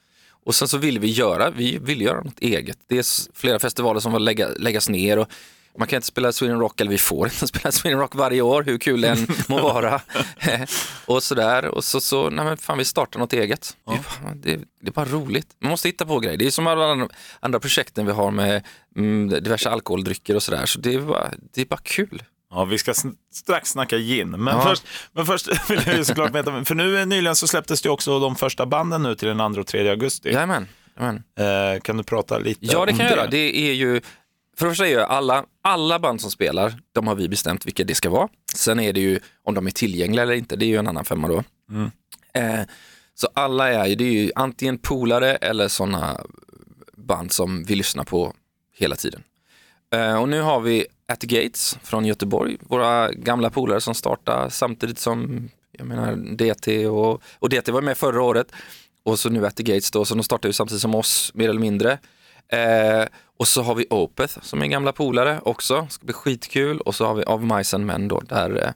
Och 0.45 0.55
sen 0.55 0.69
så 0.69 0.79
ville 0.79 1.01
vi 1.01 1.09
göra, 1.11 1.51
vi 1.51 1.79
ville 1.79 2.05
göra 2.05 2.21
något 2.23 2.39
eget. 2.41 2.79
Det 2.87 2.99
är 2.99 3.05
flera 3.39 3.59
festivaler 3.59 4.01
som 4.01 4.13
var 4.13 4.21
lägga, 4.21 4.49
läggas 4.49 4.89
ner 4.89 5.19
och 5.19 5.29
man 5.79 5.89
kan 5.89 5.97
inte 5.97 6.07
spela 6.07 6.33
Sweden 6.33 6.59
Rock, 6.61 6.81
eller 6.81 6.91
vi 6.91 6.99
får 6.99 7.27
inte 7.27 7.47
spela 7.59 7.73
Sweden 7.73 7.99
Rock 7.99 8.15
varje 8.15 8.41
år, 8.41 8.63
hur 8.63 8.79
kul 8.79 9.01
det 9.01 9.09
än 9.09 9.27
må 9.49 9.59
vara. 9.63 10.01
och 11.07 11.23
sådär, 11.23 11.65
och 11.65 11.85
så, 11.85 12.01
så 12.01 12.31
nej 12.31 12.45
men 12.45 12.57
fan 12.57 12.79
vi 12.79 12.85
startar 12.85 13.21
något 13.21 13.33
eget. 13.33 13.77
Det, 13.87 13.93
är 13.95 14.01
bara, 14.25 14.35
det, 14.35 14.57
det 14.81 14.89
är 14.89 14.93
bara 14.93 15.05
roligt. 15.07 15.47
Man 15.61 15.71
måste 15.71 15.89
hitta 15.89 16.07
på 16.07 16.19
grejer. 16.21 16.37
Det 16.37 16.47
är 16.47 16.51
som 16.51 16.67
alla 16.67 16.85
andra, 16.85 17.09
andra 17.41 17.61
projekten 17.61 18.07
vi 18.07 18.13
har 18.13 18.31
med 18.31 18.63
mm, 18.97 19.29
diverse 19.29 19.71
alkoholdrycker 19.71 20.35
och 20.37 20.43
sådär. 20.43 20.67
Så 20.67 20.81
det 20.81 20.95
är, 20.95 21.01
bara, 21.01 21.31
det 21.55 21.61
är 21.61 21.67
bara 21.67 21.81
kul. 21.83 22.23
Ja, 22.51 22.65
vi 22.65 22.79
ska 22.79 22.95
strax 23.33 23.71
snacka 23.71 23.99
gin. 23.99 24.31
Men, 24.31 24.57
Ja. 24.57 24.63
först, 24.63 24.83
men 25.13 25.27
först 25.27 25.71
vill 25.71 25.81
jag 25.87 25.97
ju 25.97 26.05
såklart 26.05 26.35
veta, 26.35 26.65
för 26.65 26.75
nu 26.75 27.05
nyligen 27.05 27.37
så 27.37 27.47
släpptes 27.47 27.83
det 27.83 27.91
också 27.91 28.19
de 28.21 28.37
första 28.37 28.67
banden 28.67 29.03
nu 29.03 29.15
till 29.15 29.29
den 29.29 29.55
2 29.55 29.61
och 29.61 29.67
3 29.67 29.89
augusti. 29.91 30.29
Jajamän. 30.33 30.69
Jajamän. 31.01 31.23
Eh, 31.75 31.81
kan 31.81 31.97
du 31.97 32.03
prata 32.03 32.39
lite 32.39 32.67
Ja, 32.67 32.85
det 32.87 32.93
om 32.93 32.99
kan 32.99 33.07
jag 33.07 33.17
göra. 33.17 33.27
Det 33.27 33.57
är 33.71 33.73
ju, 33.73 34.01
för 34.59 34.67
det 34.67 34.71
första 34.71 34.87
är 34.87 34.91
ju 34.91 35.01
alla, 35.01 35.45
alla 35.63 35.99
band 35.99 36.21
som 36.21 36.31
spelar, 36.31 36.75
de 36.93 37.07
har 37.07 37.15
vi 37.15 37.29
bestämt 37.29 37.67
vilka 37.67 37.85
det 37.85 37.95
ska 37.95 38.11
vara. 38.11 38.29
Sen 38.55 38.81
är 38.81 38.93
det 38.93 39.01
ju 39.01 39.21
om 39.43 39.55
de 39.55 39.67
är 39.67 39.71
tillgängliga 39.71 40.23
eller 40.23 40.35
inte, 40.35 40.57
det 40.57 40.65
är 40.65 40.69
ju 40.69 40.77
en 40.77 40.87
annan 40.87 41.05
femma 41.05 41.29
då. 41.29 41.45
Mm. 41.71 41.91
Eh, 42.33 42.67
så 43.15 43.29
alla 43.35 43.73
är 43.73 43.87
ju, 43.87 43.95
det 43.95 44.05
är 44.05 44.13
ju 44.13 44.31
antingen 44.35 44.79
polare 44.79 45.37
eller 45.37 45.69
sådana 45.69 46.21
band 46.97 47.33
som 47.33 47.65
vi 47.65 47.75
lyssnar 47.75 48.05
på 48.05 48.35
hela 48.77 48.97
tiden. 48.97 49.23
Eh, 49.95 50.21
och 50.21 50.29
nu 50.29 50.41
har 50.41 50.61
vi 50.61 50.87
At 51.13 51.21
the 51.21 51.27
Gates 51.27 51.79
från 51.83 52.05
Göteborg, 52.05 52.57
våra 52.61 53.13
gamla 53.13 53.51
polare 53.51 53.81
som 53.81 53.95
startar 53.95 54.49
samtidigt 54.49 54.99
som 54.99 55.49
jag 55.73 55.87
menar 55.87 56.17
DT 56.17 56.87
och, 56.87 57.23
och 57.39 57.49
DT 57.49 57.73
var 57.73 57.83
med 57.83 57.99
förra 57.99 58.23
året 58.23 58.53
och 59.03 59.19
så 59.19 59.31
nu 59.31 59.47
At 59.47 59.57
the 59.57 59.63
Gates 59.63 59.91
då, 59.91 60.05
så 60.05 60.15
de 60.15 60.23
startar 60.23 60.49
ju 60.49 60.53
samtidigt 60.53 60.83
som 60.83 60.95
oss 60.95 61.31
mer 61.35 61.49
eller 61.49 61.61
mindre. 61.61 61.99
Eh, 62.53 63.07
och 63.39 63.49
så 63.49 63.63
har 63.63 63.75
vi 63.75 63.87
Opeth 63.91 64.39
som 64.43 64.63
är 64.63 64.67
gamla 64.67 64.93
polare 64.93 65.41
också, 65.43 65.87
ska 65.91 66.05
bli 66.05 66.15
skitkul 66.15 66.81
och 66.81 66.95
så 66.95 67.07
har 67.07 67.15
vi 67.15 67.25
Av 67.25 67.45
Mice 67.45 67.77
and 67.77 67.87
Men 67.87 68.09
då 68.09 68.21
där 68.21 68.65
eh, 68.65 68.71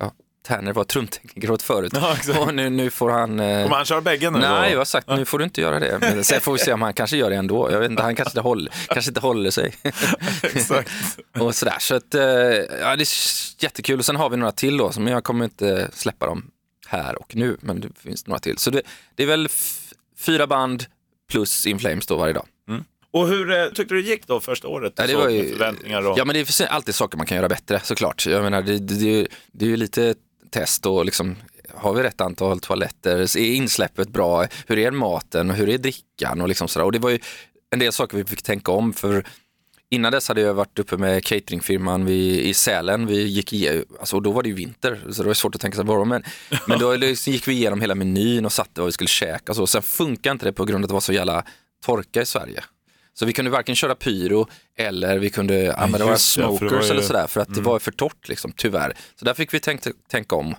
ja, 0.00 0.12
Tanner 0.46 0.72
var 0.72 0.84
trumtekniker 0.84 1.50
åt 1.50 1.62
förut 1.62 1.92
Ja, 1.94 2.16
och 2.40 2.54
nu, 2.54 2.70
nu 2.70 2.90
får 2.90 3.10
han 3.10 3.40
eh, 3.40 3.62
Kommer 3.62 3.76
han 3.76 3.84
köra 3.84 4.00
bägge 4.00 4.30
nu? 4.30 4.38
Nej, 4.38 4.68
då? 4.68 4.74
jag 4.74 4.80
har 4.80 4.84
sagt 4.84 5.08
nu 5.08 5.24
får 5.24 5.38
du 5.38 5.44
inte 5.44 5.60
göra 5.60 5.80
det. 5.80 5.98
Men 6.00 6.24
sen 6.24 6.40
får 6.40 6.52
vi 6.52 6.58
se 6.58 6.72
om 6.72 6.82
han 6.82 6.94
kanske 6.94 7.16
gör 7.16 7.30
det 7.30 7.36
ändå. 7.36 7.72
Jag 7.72 7.80
vet 7.80 7.90
inte, 7.90 8.02
han 8.02 8.16
kanske 8.16 8.30
inte 8.30 8.40
håller, 8.40 8.72
kanske 8.88 9.10
inte 9.10 9.20
håller 9.20 9.50
sig. 9.50 9.74
Exakt. 10.42 10.90
och 11.38 11.54
sådär. 11.54 11.76
Så 11.78 11.94
att, 11.94 12.14
eh, 12.14 12.22
ja, 12.22 12.96
det 12.96 13.02
är 13.02 13.62
jättekul. 13.62 13.98
Och 13.98 14.04
sen 14.04 14.16
har 14.16 14.30
vi 14.30 14.36
några 14.36 14.52
till 14.52 14.76
då, 14.76 14.92
som 14.92 15.06
jag 15.06 15.24
kommer 15.24 15.44
inte 15.44 15.90
släppa 15.92 16.26
dem 16.26 16.50
här 16.86 17.20
och 17.20 17.36
nu, 17.36 17.56
men 17.60 17.80
det 17.80 17.88
finns 17.98 18.26
några 18.26 18.38
till. 18.38 18.58
Så 18.58 18.70
det, 18.70 18.82
det 19.14 19.22
är 19.22 19.26
väl 19.26 19.48
fyra 20.18 20.46
band 20.46 20.84
plus 21.30 21.66
In 21.66 21.78
Flames 21.78 22.06
då 22.06 22.16
varje 22.16 22.32
dag. 22.32 22.46
Och 23.16 23.28
hur 23.28 23.50
eh, 23.50 23.66
tyckte 23.66 23.94
du 23.94 24.02
det 24.02 24.08
gick 24.08 24.26
då 24.26 24.40
första 24.40 24.68
året? 24.68 24.92
Ja, 24.96 25.06
det 25.06 25.16
var 25.16 25.28
ju, 25.28 25.50
förväntningar 25.50 26.06
och... 26.10 26.18
ja 26.18 26.24
men 26.24 26.34
det 26.34 26.60
är 26.60 26.66
alltid 26.66 26.94
saker 26.94 27.16
man 27.16 27.26
kan 27.26 27.36
göra 27.36 27.48
bättre 27.48 27.80
såklart. 27.84 28.26
Jag 28.26 28.42
menar 28.42 28.62
det, 28.62 28.78
det, 28.78 28.94
det, 28.94 29.08
är 29.10 29.16
ju- 29.16 29.26
det 29.52 29.64
är 29.64 29.68
ju 29.68 29.76
lite 29.76 30.14
test 30.50 30.86
och 30.86 31.04
liksom 31.04 31.36
har 31.74 31.94
vi 31.94 32.02
rätt 32.02 32.20
antal 32.20 32.60
toaletter, 32.60 33.18
är 33.18 33.38
insläppet 33.38 34.08
bra, 34.08 34.46
hur 34.66 34.78
är 34.78 34.90
maten 34.90 35.50
och 35.50 35.56
hur 35.56 35.68
är 35.68 35.78
drickan 35.78 36.40
och 36.40 36.48
liksom 36.48 36.68
sådär. 36.68 36.86
Och 36.86 36.92
det 36.92 36.98
var 36.98 37.10
ju 37.10 37.18
en 37.70 37.78
del 37.78 37.92
saker 37.92 38.16
vi 38.16 38.24
fick 38.24 38.42
tänka 38.42 38.72
om 38.72 38.92
för 38.92 39.24
innan 39.90 40.12
dess 40.12 40.28
hade 40.28 40.40
jag 40.40 40.54
varit 40.54 40.78
uppe 40.78 40.96
med 40.96 41.24
cateringfirman 41.24 42.04
vi, 42.04 42.40
i 42.42 42.54
Sälen, 42.54 43.06
vi 43.06 43.22
gick 43.22 43.52
i, 43.52 43.84
alltså, 44.00 44.16
och 44.16 44.22
då 44.22 44.30
var 44.32 44.42
det 44.42 44.48
ju 44.48 44.54
vinter 44.54 45.00
så 45.10 45.22
det 45.22 45.28
var 45.28 45.34
svårt 45.34 45.54
att 45.54 45.60
tänka 45.60 45.76
sig 45.76 45.84
bara 45.84 46.04
men, 46.04 46.22
men 46.66 46.78
då 46.78 46.96
liksom 46.96 47.32
gick 47.32 47.48
vi 47.48 47.52
igenom 47.52 47.80
hela 47.80 47.94
menyn 47.94 48.44
och 48.44 48.52
satte 48.52 48.80
vad 48.80 48.86
vi 48.86 48.92
skulle 48.92 49.08
käka 49.08 49.52
och 49.52 49.56
så. 49.56 49.66
Sen 49.66 49.82
funkar 49.82 50.32
inte 50.32 50.44
det 50.44 50.52
på 50.52 50.64
grund 50.64 50.84
av 50.84 50.84
att 50.84 50.88
det 50.88 50.94
var 50.94 51.00
så 51.00 51.12
jävla 51.12 51.44
torka 51.84 52.22
i 52.22 52.26
Sverige. 52.26 52.64
Så 53.18 53.26
vi 53.26 53.32
kunde 53.32 53.50
varken 53.50 53.76
köra 53.76 53.94
pyro 53.94 54.46
eller 54.78 55.18
vi 55.18 55.30
kunde 55.30 55.74
använda 55.74 56.04
våra 56.06 56.18
smokers 56.18 56.84
ju- 56.86 56.90
eller 56.90 57.02
sådär 57.02 57.26
för 57.26 57.40
att 57.40 57.54
det 57.54 57.60
var 57.60 57.78
för 57.78 57.92
torrt 57.92 58.28
liksom, 58.28 58.52
tyvärr. 58.56 58.94
Så 59.18 59.24
där 59.24 59.34
fick 59.34 59.54
vi 59.54 59.60
tänka, 59.60 59.90
tänka 60.10 60.36
om. 60.36 60.54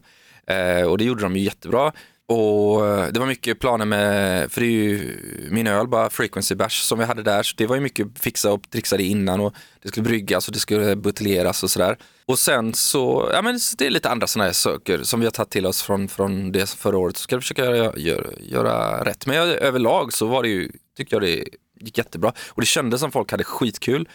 Eh, 0.47 0.81
och 0.87 0.97
det 0.97 1.03
gjorde 1.03 1.21
de 1.23 1.35
ju 1.35 1.43
jättebra. 1.43 1.91
Och 2.29 2.87
eh, 2.87 3.07
det 3.11 3.19
var 3.19 3.27
mycket 3.27 3.59
planer 3.59 3.85
med, 3.85 4.51
för 4.51 4.61
det 4.61 4.67
är 4.67 4.71
ju 4.71 5.15
min 5.51 5.67
öl 5.67 5.87
bara 5.87 6.09
frequency 6.09 6.55
bash 6.55 6.81
som 6.83 6.99
vi 6.99 7.05
hade 7.05 7.23
där, 7.23 7.43
så 7.43 7.53
det 7.57 7.67
var 7.67 7.75
ju 7.75 7.81
mycket 7.81 8.07
fixa 8.19 8.51
och 8.51 8.69
trixa 8.69 8.97
det 8.97 9.03
innan 9.03 9.39
och 9.39 9.53
det 9.81 9.87
skulle 9.89 10.03
bryggas 10.03 10.47
och 10.47 10.53
det 10.53 10.59
skulle 10.59 10.95
buteljeras 10.95 11.63
och 11.63 11.71
sådär. 11.71 11.97
Och 12.25 12.39
sen 12.39 12.73
så, 12.73 13.29
ja 13.33 13.41
men 13.41 13.59
det 13.77 13.85
är 13.85 13.89
lite 13.89 14.09
andra 14.09 14.27
sådana 14.27 14.45
här 14.45 14.53
saker 14.53 15.03
som 15.03 15.19
vi 15.19 15.25
har 15.25 15.31
tagit 15.31 15.49
till 15.49 15.65
oss 15.65 15.81
från, 15.81 16.07
från 16.07 16.51
det 16.51 16.69
förra 16.69 16.97
året, 16.97 17.17
så 17.17 17.21
ska 17.23 17.35
vi 17.35 17.41
försöka 17.41 17.65
göra, 17.65 17.97
göra, 17.97 18.23
göra 18.39 19.05
rätt. 19.05 19.25
Men 19.25 19.35
överlag 19.37 20.13
så 20.13 20.25
var 20.27 20.43
det 20.43 20.49
ju, 20.49 20.71
tyckte 20.97 21.15
jag 21.15 21.21
det 21.21 21.43
gick 21.79 21.97
jättebra 21.97 22.33
och 22.47 22.61
det 22.61 22.65
kändes 22.65 22.99
som 22.99 23.11
folk 23.11 23.31
hade 23.31 23.43
skitkul. 23.43 24.09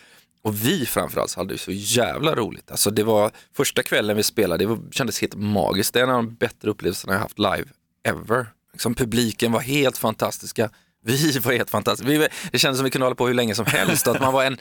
Och 0.45 0.66
vi 0.66 0.87
framförallt 0.87 1.35
hade 1.35 1.59
så 1.59 1.73
jävla 1.73 2.35
roligt. 2.35 2.71
Alltså 2.71 2.90
det 2.90 3.02
var 3.02 3.31
första 3.57 3.83
kvällen 3.83 4.16
vi 4.16 4.23
spelade, 4.23 4.64
det 4.64 4.69
var, 4.69 4.78
kändes 4.90 5.21
helt 5.21 5.35
magiskt. 5.35 5.95
Det 5.95 6.00
är 6.00 6.04
en 6.04 6.11
av 6.11 6.16
de 6.16 6.35
bättre 6.35 6.71
upplevelserna 6.71 7.12
jag 7.12 7.21
haft 7.21 7.38
live 7.38 7.64
ever. 8.09 8.47
Liksom 8.73 8.95
publiken 8.95 9.52
var 9.52 9.61
helt 9.61 9.99
fantastiska. 9.99 10.71
Vi 11.04 11.38
var 11.38 11.52
helt 11.52 11.71
fantastiska. 11.71 12.11
Vi, 12.11 12.28
det 12.52 12.59
kändes 12.59 12.78
som 12.78 12.85
vi 12.85 12.90
kunde 12.90 13.04
hålla 13.04 13.14
på 13.14 13.26
hur 13.26 13.35
länge 13.35 13.54
som 13.54 13.66
helst. 13.66 14.07
att 14.07 14.21
man 14.21 14.33
var 14.33 14.45
en, 14.45 14.59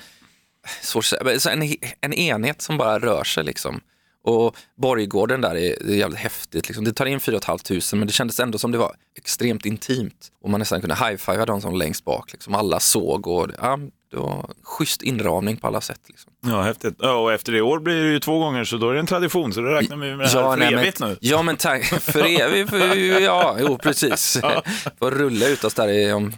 en, 1.52 1.76
en 2.02 2.14
enhet 2.14 2.62
som 2.62 2.78
bara 2.78 3.00
rör 3.00 3.24
sig 3.24 3.44
liksom. 3.44 3.82
Och 4.24 4.58
Borggården 4.76 5.42
där 5.42 5.56
är, 5.56 5.90
är 5.90 5.96
jävligt 5.96 6.20
häftigt. 6.20 6.68
Liksom. 6.68 6.86
Det 6.86 6.94
tar 6.94 7.06
in 7.06 7.20
4 7.20 7.40
500 7.46 7.82
men 7.94 8.08
det 8.08 8.14
kändes 8.14 8.40
ändå 8.40 8.58
som 8.58 8.72
det 8.72 8.78
var 8.78 8.96
extremt 9.18 9.66
intimt. 9.66 10.32
Och 10.42 10.50
man 10.50 10.60
nästan 10.60 10.82
kunde 10.82 10.96
high-fivea 10.96 11.46
de 11.46 11.62
som 11.62 11.76
längst 11.76 12.06
bak. 12.06 12.32
Liksom. 12.32 12.56
Alla 12.56 12.80
såg 12.80 13.28
och 13.28 13.48
ja, 13.62 13.80
det 14.12 14.18
var 14.18 14.50
schysst 14.64 15.02
inramning 15.02 15.58
på 15.58 15.68
alla 15.68 15.82
sätt. 15.82 16.00
Liksom. 16.08 16.32
Ja, 16.46 16.62
häftigt. 16.62 16.96
Ja, 17.00 17.14
och 17.16 17.34
efter 17.34 17.52
det 17.52 17.62
år 17.62 17.80
blir 17.80 18.04
det 18.04 18.10
ju 18.10 18.20
två 18.20 18.40
gånger 18.40 18.64
så 18.64 18.78
då 18.78 18.90
är 18.90 18.94
det 18.94 19.00
en 19.00 19.08
tradition 19.08 19.54
så 19.54 19.62
då 19.62 19.68
räknar 19.68 19.98
vi 19.98 20.16
med 20.16 20.20
det 20.20 20.28
här 20.28 20.40
ja, 20.40 20.52
för 20.52 20.60
nej, 20.60 20.74
evigt 20.74 21.00
men, 21.00 21.10
nu. 21.10 21.18
Ja 21.22 21.42
men 21.42 21.58
tack, 21.58 21.86
för 22.02 22.42
evigt, 22.42 22.70
för, 22.70 23.20
ja, 23.20 23.58
jo 23.60 23.78
precis. 23.78 24.40
Ja. 24.42 24.64
Får 25.00 25.12
rulla 25.12 25.48
ut 25.48 25.64
oss 25.64 25.74
där 25.74 25.88
i, 25.88 26.12
om 26.12 26.34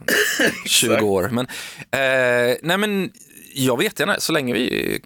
20 0.66 1.02
år. 1.02 1.30
Men, 1.32 1.46
eh, 1.92 2.58
nej 2.62 2.78
men 2.78 3.12
jag 3.56 3.78
vet 3.78 4.00
gärna, 4.00 4.20
så 4.20 4.32
länge 4.32 4.54
vi 4.54 5.00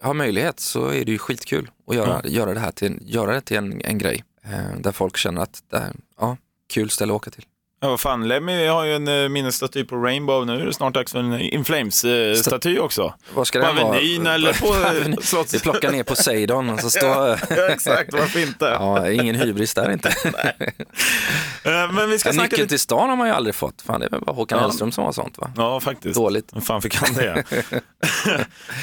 har 0.00 0.14
möjlighet 0.14 0.60
så 0.60 0.88
är 0.88 1.04
det 1.04 1.12
ju 1.12 1.18
skitkul 1.18 1.70
att 1.92 1.96
göra, 1.96 2.20
mm. 2.20 2.32
göra 2.32 2.54
det 2.54 2.60
här 2.60 2.70
till, 2.70 2.98
göra 3.02 3.34
det 3.34 3.40
till 3.40 3.56
en, 3.56 3.80
en 3.84 3.98
grej. 3.98 4.24
Eh, 4.42 4.78
där 4.78 4.92
folk 4.92 5.16
känner 5.16 5.40
att 5.40 5.62
det 5.70 5.76
är 5.76 5.92
ja, 6.20 6.36
kul 6.66 6.90
ställe 6.90 7.12
att 7.12 7.16
åka 7.16 7.30
till. 7.30 7.44
Ja, 7.84 7.88
vad 7.88 8.00
fan, 8.00 8.28
Lemmy 8.28 8.66
har 8.66 8.84
ju 8.84 8.94
en 8.94 9.08
uh, 9.08 9.28
minnesstaty 9.28 9.84
på 9.84 9.96
Rainbow. 9.96 10.46
Nu 10.46 10.60
är 10.60 10.66
det 10.66 10.72
snart 10.72 10.94
dags 10.94 11.12
för 11.12 11.18
en 11.18 11.40
In 11.40 11.64
Flames-staty 11.64 12.78
också. 12.78 13.14
Vad 13.34 13.46
ska 13.46 13.58
den 13.58 13.76
vara? 13.76 13.98
eller 14.34 14.52
på 14.52 15.22
slotts... 15.22 15.54
Vi 15.54 15.60
plockar 15.60 15.92
ner 15.92 16.02
Poseidon 16.02 16.70
och 16.70 16.80
så 16.80 16.90
står... 16.98 17.38
ja, 17.50 17.68
exakt, 17.68 18.12
varför 18.12 18.40
inte? 18.40 18.64
ja, 18.64 19.10
ingen 19.10 19.34
hybris 19.34 19.74
där 19.74 19.92
inte. 19.92 20.14
men 21.92 22.10
vi 22.10 22.18
ska 22.18 22.28
ja, 22.28 22.32
snacka 22.32 22.50
Nyckeln 22.50 22.68
till 22.68 22.78
stan 22.78 23.08
har 23.08 23.16
man 23.16 23.26
ju 23.26 23.34
aldrig 23.34 23.54
fått. 23.54 23.82
Fan, 23.82 24.00
det 24.00 24.06
är 24.06 24.10
väl 24.10 24.20
bara 24.20 24.32
Håkan 24.32 24.58
ja. 24.58 24.62
Hellström 24.62 24.92
som 24.92 25.04
har 25.04 25.12
sånt 25.12 25.38
va? 25.38 25.52
Ja, 25.56 25.80
faktiskt. 25.80 26.14
Dåligt. 26.14 26.48
Hur 26.54 26.60
fan 26.60 26.82
fick 26.82 26.94
han 26.94 27.14
det? 27.14 27.44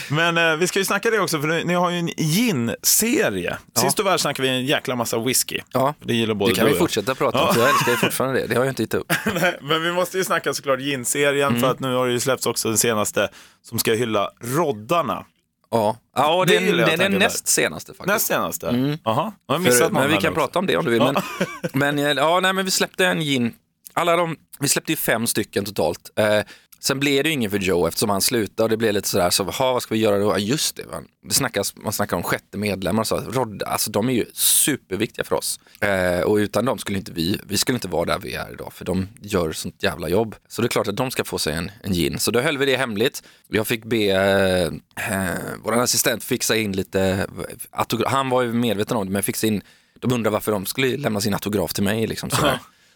men 0.10 0.38
uh, 0.38 0.56
vi 0.56 0.68
ska 0.68 0.80
ju 0.80 0.86
snacka 0.86 1.10
det 1.10 1.20
också, 1.20 1.42
för 1.42 1.48
ni, 1.48 1.64
ni 1.64 1.74
har 1.74 1.90
ju 1.90 2.00
en 2.00 2.08
gin-serie. 2.08 3.58
Sist 3.76 4.00
och 4.00 4.06
värst 4.06 4.22
snackade 4.22 4.48
vi 4.48 4.54
en 4.56 4.66
jäkla 4.66 4.96
massa 4.96 5.20
whisky. 5.20 5.60
Ja, 5.74 5.94
det 6.00 6.14
gillar 6.14 6.34
både 6.34 6.52
det 6.52 6.56
kan 6.56 6.68
vi 6.68 6.74
fortsätta 6.74 7.16
prata 7.16 7.42
om, 7.42 7.56
jag 7.58 7.70
älskar 7.70 7.92
ju 7.92 7.98
fortfarande 7.98 8.40
det. 8.40 8.48
Det 8.48 8.56
har 8.56 8.64
jag 8.64 8.72
inte 8.72 8.89
gett 8.90 9.02
upp. 9.02 9.14
Men 9.62 9.84
vi 9.84 9.92
måste 9.92 10.18
ju 10.18 10.24
snacka 10.24 10.54
såklart 10.54 10.80
gin-serien 10.80 11.50
mm. 11.50 11.62
för 11.62 11.72
att 11.72 11.80
nu 11.80 11.94
har 11.94 12.08
det 12.08 12.14
ju 12.14 12.20
släppts 12.20 12.46
också 12.46 12.68
den 12.68 12.78
senaste 12.78 13.30
som 13.62 13.80
ska 13.80 13.94
hylla 13.94 14.32
roddarna. 14.42 15.26
Ja, 15.72 15.98
ja 16.16 16.46
det, 16.48 16.60
det, 16.60 16.72
det 16.72 16.94
är 16.94 16.98
den 16.98 17.12
näst 17.12 17.48
senaste 17.48 17.94
faktiskt. 17.94 18.08
Näst 18.08 18.28
senaste? 18.28 18.70
Mm. 18.70 18.98
Jaha, 19.04 19.32
jag 19.48 19.56
har 19.56 19.60
missat 19.60 19.88
För, 19.88 19.94
Men 19.94 20.08
vi 20.08 20.18
kan 20.18 20.32
också. 20.32 20.32
prata 20.32 20.60
om 20.60 20.66
det 20.66 20.78
om 20.78 20.86
du 20.86 20.92
vill. 20.92 21.02
Ja. 21.02 21.22
Men, 21.74 21.96
men, 21.96 22.18
ja, 22.18 22.40
nej, 22.40 22.54
men 22.54 22.66
vi 22.66 22.72
släppte 22.72 23.06
en 23.06 23.22
gin. 23.22 23.54
Alla 23.94 24.16
de, 24.16 24.38
vi 24.60 24.68
släppte 24.68 24.92
ju 24.92 24.96
fem 24.96 25.28
stycken 25.28 25.66
totalt. 25.66 26.12
Eh, 26.16 26.40
Sen 26.80 27.00
blev 27.00 27.24
det 27.24 27.30
ju 27.30 27.34
ingen 27.34 27.52
för 27.52 27.58
Joe 27.58 27.88
eftersom 27.88 28.10
han 28.10 28.22
slutade 28.22 28.64
och 28.64 28.70
det 28.70 28.78
blev 28.78 28.94
lite 28.94 29.08
sådär, 29.08 29.30
så 29.30 29.44
vad 29.44 29.84
ska 29.84 29.94
vi 29.94 30.00
göra 30.00 30.20
då? 30.20 30.32
Ja, 30.32 30.38
just 30.38 30.76
det, 30.76 30.86
man, 30.92 31.08
det 31.24 31.34
snackas, 31.34 31.76
man 31.76 31.94
snackar 31.94 32.18
om 32.18 32.24
sjätte 32.24 32.58
medlemmar, 32.58 33.04
så 33.04 33.18
Rod, 33.18 33.64
alltså 33.64 33.92
de 33.92 34.10
är 34.10 34.14
ju 34.14 34.26
superviktiga 34.34 35.26
för 35.26 35.36
oss. 35.36 35.60
Eh, 35.82 36.22
och 36.22 36.36
utan 36.36 36.66
dem 36.66 36.78
skulle 36.78 36.98
inte 36.98 37.12
vi, 37.12 37.40
vi 37.48 37.58
skulle 37.58 37.76
inte 37.76 37.88
vara 37.88 38.06
där 38.06 38.20
vi 38.20 38.34
är 38.34 38.54
idag, 38.54 38.74
för 38.74 38.86
de 38.86 39.08
gör 39.22 39.52
sånt 39.52 39.84
jävla 39.84 40.10
jobb. 40.10 40.36
Så 40.48 40.62
det 40.62 40.66
är 40.66 40.70
klart 40.70 40.88
att 40.88 40.98
de 40.98 41.12
ska 41.12 41.24
få 41.24 41.38
sig 41.38 41.54
en, 41.54 41.72
en 41.84 41.94
gin. 41.94 42.20
Så 42.20 42.32
då 42.32 42.40
höll 42.40 42.58
vi 42.58 42.66
det 42.66 42.78
hemligt. 42.78 43.24
Jag 43.48 43.68
fick 43.68 43.86
be 43.86 43.98
eh, 43.98 44.66
eh 45.14 45.38
vår 45.64 45.80
assistent 45.80 46.24
fixa 46.24 46.56
in 46.56 46.72
lite, 46.72 47.28
han 48.06 48.30
var 48.30 48.42
ju 48.42 48.54
medveten 48.54 48.98
om 48.98 49.06
det, 49.06 49.12
men 49.12 49.24
fixa 49.24 49.48
in, 49.48 49.62
de 50.00 50.14
undrade 50.14 50.34
varför 50.34 50.52
de 50.52 50.66
skulle 50.66 50.98
lämna 50.98 51.22
sin 51.22 51.34
autograf 51.34 51.74
till 51.74 51.84
mig. 51.84 52.08
Liksom, 52.08 52.30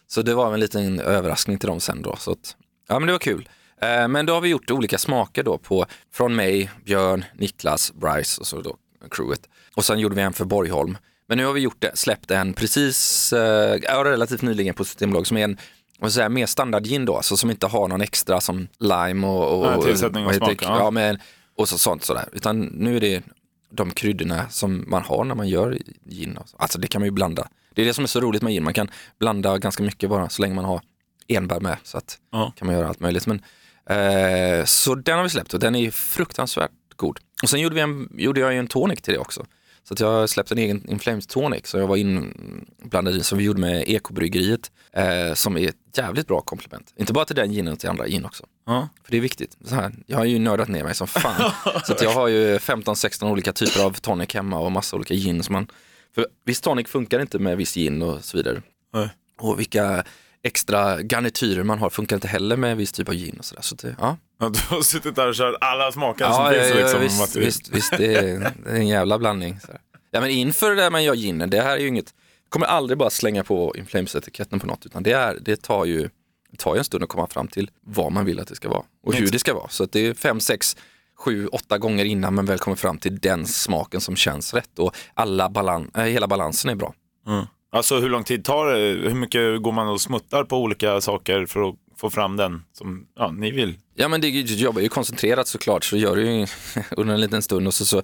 så 0.07 0.21
det 0.21 0.33
var 0.33 0.53
en 0.53 0.59
liten 0.59 0.99
överraskning 0.99 1.57
till 1.57 1.67
dem 1.67 1.79
sen 1.79 2.01
då. 2.01 2.15
Så 2.19 2.31
att, 2.31 2.55
ja 2.87 2.99
men 2.99 3.07
det 3.07 3.11
var 3.11 3.19
kul. 3.19 3.49
Eh, 3.83 4.07
men 4.07 4.25
då 4.25 4.33
har 4.33 4.41
vi 4.41 4.49
gjort 4.49 4.71
olika 4.71 4.97
smaker 4.97 5.43
då 5.43 5.57
på, 5.57 5.85
från 6.11 6.35
mig, 6.35 6.71
Björn, 6.85 7.25
Niklas, 7.37 7.93
Bryce 7.93 8.41
och 8.41 8.47
så 8.47 8.61
då 8.61 8.77
crewet. 9.11 9.49
Och 9.75 9.85
sen 9.85 9.99
gjorde 9.99 10.15
vi 10.15 10.21
en 10.21 10.33
för 10.33 10.45
Borgholm. 10.45 10.97
Men 11.27 11.37
nu 11.37 11.45
har 11.45 11.53
vi 11.53 11.61
gjort 11.61 11.81
det, 11.81 11.97
släppt 11.97 12.31
en 12.31 12.53
precis, 12.53 13.33
äh, 13.33 14.03
relativt 14.03 14.41
nyligen 14.41 14.73
på 14.73 14.85
Systembolaget 14.85 15.27
som 15.27 15.37
är 15.37 15.43
en 15.43 15.57
vad 15.99 16.13
säga, 16.13 16.29
mer 16.29 16.45
standard 16.45 16.83
gin 16.83 17.05
då, 17.05 17.15
alltså 17.15 17.37
som 17.37 17.49
inte 17.49 17.67
har 17.67 17.87
någon 17.87 18.01
extra 18.01 18.41
som 18.41 18.67
lime 18.79 19.27
och, 19.27 19.59
och, 19.59 19.65
ja, 19.65 19.81
tillsättning 19.81 20.25
och 20.25 20.35
smak. 20.35 20.61
Ja. 20.61 20.77
ja, 20.79 20.91
men, 20.91 21.19
och 21.57 21.69
så, 21.69 21.77
sånt 21.77 22.03
sådär. 22.03 22.29
Utan 22.31 22.61
nu 22.61 22.95
är 22.95 22.99
det 22.99 23.23
de 23.69 23.91
kryddorna 23.91 24.49
som 24.49 24.85
man 24.87 25.03
har 25.03 25.23
när 25.23 25.35
man 25.35 25.47
gör 25.47 25.77
gin. 26.05 26.37
Alltså 26.57 26.79
det 26.79 26.87
kan 26.87 27.01
man 27.01 27.07
ju 27.07 27.11
blanda. 27.11 27.47
Det 27.73 27.81
är 27.81 27.85
det 27.85 27.93
som 27.93 28.03
är 28.03 28.07
så 28.07 28.19
roligt 28.19 28.41
med 28.41 28.53
gin, 28.53 28.63
man 28.63 28.73
kan 28.73 28.89
blanda 29.19 29.57
ganska 29.57 29.83
mycket 29.83 30.09
bara 30.09 30.29
så 30.29 30.41
länge 30.41 30.55
man 30.55 30.65
har 30.65 30.81
enbär 31.27 31.59
med. 31.59 31.77
Så 31.83 31.97
att 31.97 32.17
ja. 32.31 32.53
kan 32.55 32.65
man 32.65 32.75
göra 32.75 32.87
allt 32.87 32.99
möjligt. 32.99 33.27
Men 33.27 33.41
Eh, 33.89 34.65
så 34.65 34.95
den 34.95 35.15
har 35.17 35.23
vi 35.23 35.29
släppt 35.29 35.53
och 35.53 35.59
den 35.59 35.75
är 35.75 35.91
fruktansvärt 35.91 36.71
god. 36.95 37.19
Och 37.43 37.49
sen 37.49 37.59
gjorde, 37.59 37.75
vi 37.75 37.81
en, 37.81 38.09
gjorde 38.17 38.39
jag 38.39 38.57
en 38.57 38.67
tonic 38.67 39.01
till 39.01 39.13
det 39.13 39.19
också. 39.19 39.45
Så 39.83 39.93
att 39.93 39.99
jag 39.99 40.29
släppte 40.29 40.53
en 40.53 40.57
egen 40.57 40.89
Inflames 40.89 41.27
tonic 41.27 41.67
som 41.67 41.79
jag 41.79 41.87
var 41.87 41.97
inblandad 41.97 43.15
i, 43.15 43.23
som 43.23 43.37
vi 43.37 43.43
gjorde 43.43 43.61
med 43.61 43.83
Ekobryggeriet, 43.87 44.71
eh, 44.91 45.33
som 45.33 45.57
är 45.57 45.69
ett 45.69 45.75
jävligt 45.97 46.27
bra 46.27 46.41
komplement. 46.41 46.93
Inte 46.95 47.13
bara 47.13 47.25
till 47.25 47.35
den 47.35 47.51
ginen, 47.51 47.67
utan 47.67 47.77
till 47.77 47.89
andra 47.89 48.07
gin 48.07 48.25
också. 48.25 48.45
Ja. 48.65 48.89
För 49.03 49.11
det 49.11 49.17
är 49.17 49.21
viktigt. 49.21 49.57
Så 49.65 49.75
här, 49.75 49.93
jag 50.05 50.17
har 50.17 50.25
ju 50.25 50.39
nördat 50.39 50.67
ner 50.67 50.83
mig 50.83 50.95
som 50.95 51.07
fan. 51.07 51.51
så 51.85 51.93
att 51.93 52.01
jag 52.01 52.11
har 52.11 52.27
ju 52.27 52.57
15-16 52.57 53.31
olika 53.31 53.53
typer 53.53 53.83
av 53.83 53.91
tonic 53.91 54.33
hemma 54.33 54.59
och 54.59 54.71
massa 54.71 54.95
olika 54.95 55.13
gin. 55.13 55.43
Som 55.43 55.53
man, 55.53 55.67
för 56.15 56.27
viss 56.45 56.61
tonic 56.61 56.87
funkar 56.87 57.19
inte 57.19 57.39
med 57.39 57.57
viss 57.57 57.73
gin 57.73 58.01
och 58.01 58.23
så 58.23 58.37
vidare. 58.37 58.61
Nej. 58.93 59.09
Och 59.39 59.59
vilka 59.59 60.03
extra 60.43 61.01
garnityrer 61.01 61.63
man 61.63 61.79
har 61.79 61.89
funkar 61.89 62.15
inte 62.15 62.27
heller 62.27 62.57
med 62.57 62.77
viss 62.77 62.91
typ 62.91 63.09
av 63.09 63.15
gin. 63.15 63.35
Och 63.39 63.45
så 63.45 63.55
där, 63.55 63.61
så 63.61 63.75
det, 63.75 63.95
ja. 63.99 64.17
Ja, 64.39 64.49
du 64.49 64.59
har 64.75 64.81
suttit 64.81 65.15
där 65.15 65.27
och 65.27 65.35
kört 65.35 65.55
alla 65.61 65.91
smaker 65.91 66.25
ja, 66.25 66.33
som 66.33 66.53
finns. 66.53 66.69
Ja, 66.69 66.75
liksom, 66.75 67.01
visst, 67.01 67.35
visst, 67.35 67.69
visst, 67.69 67.91
det 67.97 68.15
är, 68.15 68.53
det 68.63 68.69
är 68.69 68.75
en 68.75 68.87
jävla 68.87 69.19
blandning. 69.19 69.59
Så. 69.59 69.71
Ja, 70.11 70.21
men 70.21 70.29
inför 70.29 70.69
det 70.69 70.75
där 70.75 70.89
man 70.89 71.03
gör 71.03 71.13
ginen, 71.13 71.49
det 71.49 71.61
här 71.61 71.75
är 71.75 71.79
ju 71.79 71.87
inget, 71.87 72.13
kommer 72.49 72.65
aldrig 72.65 72.97
bara 72.97 73.09
slänga 73.09 73.43
på 73.43 73.75
Inflames-etiketten 73.77 74.59
på 74.59 74.67
något, 74.67 74.85
utan 74.85 75.03
det, 75.03 75.11
är, 75.11 75.37
det 75.41 75.61
tar 75.61 75.85
ju 75.85 76.09
det 76.53 76.57
tar 76.57 76.75
ju 76.75 76.77
en 76.77 76.83
stund 76.83 77.03
att 77.03 77.09
komma 77.09 77.27
fram 77.27 77.47
till 77.47 77.69
vad 77.81 78.11
man 78.11 78.25
vill 78.25 78.39
att 78.39 78.47
det 78.47 78.55
ska 78.55 78.69
vara 78.69 78.83
och 79.03 79.13
hur 79.13 79.31
det 79.31 79.39
ska 79.39 79.53
vara. 79.53 79.69
Så 79.69 79.85
det 79.85 80.07
är 80.07 80.13
fem, 80.13 80.39
sex, 80.39 80.77
sju, 81.17 81.47
åtta 81.47 81.77
gånger 81.77 82.05
innan 82.05 82.33
man 82.33 82.45
väl 82.45 82.59
kommer 82.59 82.77
fram 82.77 82.97
till 82.97 83.19
den 83.19 83.47
smaken 83.47 84.01
som 84.01 84.15
känns 84.15 84.53
rätt 84.53 84.79
och 84.79 84.95
alla 85.13 85.49
balan 85.49 85.91
äh, 85.95 86.03
hela 86.03 86.27
balansen 86.27 86.71
är 86.71 86.75
bra. 86.75 86.93
Mm. 87.27 87.45
Alltså 87.73 87.99
hur 87.99 88.09
lång 88.09 88.23
tid 88.23 88.45
tar 88.45 88.65
det? 88.65 89.09
Hur 89.09 89.15
mycket 89.15 89.61
går 89.61 89.71
man 89.71 89.87
och 89.87 90.01
smuttar 90.01 90.43
på 90.43 90.57
olika 90.57 91.01
saker 91.01 91.45
för 91.45 91.69
att 91.69 91.75
få 91.97 92.09
fram 92.09 92.37
den 92.37 92.63
som 92.73 93.07
ja, 93.15 93.31
ni 93.31 93.51
vill? 93.51 93.77
Ja 93.95 94.07
men 94.07 94.21
det 94.21 94.29
jobbar 94.29 94.81
ju 94.81 94.89
koncentrerat 94.89 95.47
såklart 95.47 95.83
så 95.83 95.97
gör 95.97 96.15
du 96.15 96.31
ju 96.31 96.47
under 96.91 97.13
en 97.13 97.21
liten 97.21 97.41
stund 97.41 97.67
och 97.67 97.73
så, 97.73 97.85
så 97.85 98.01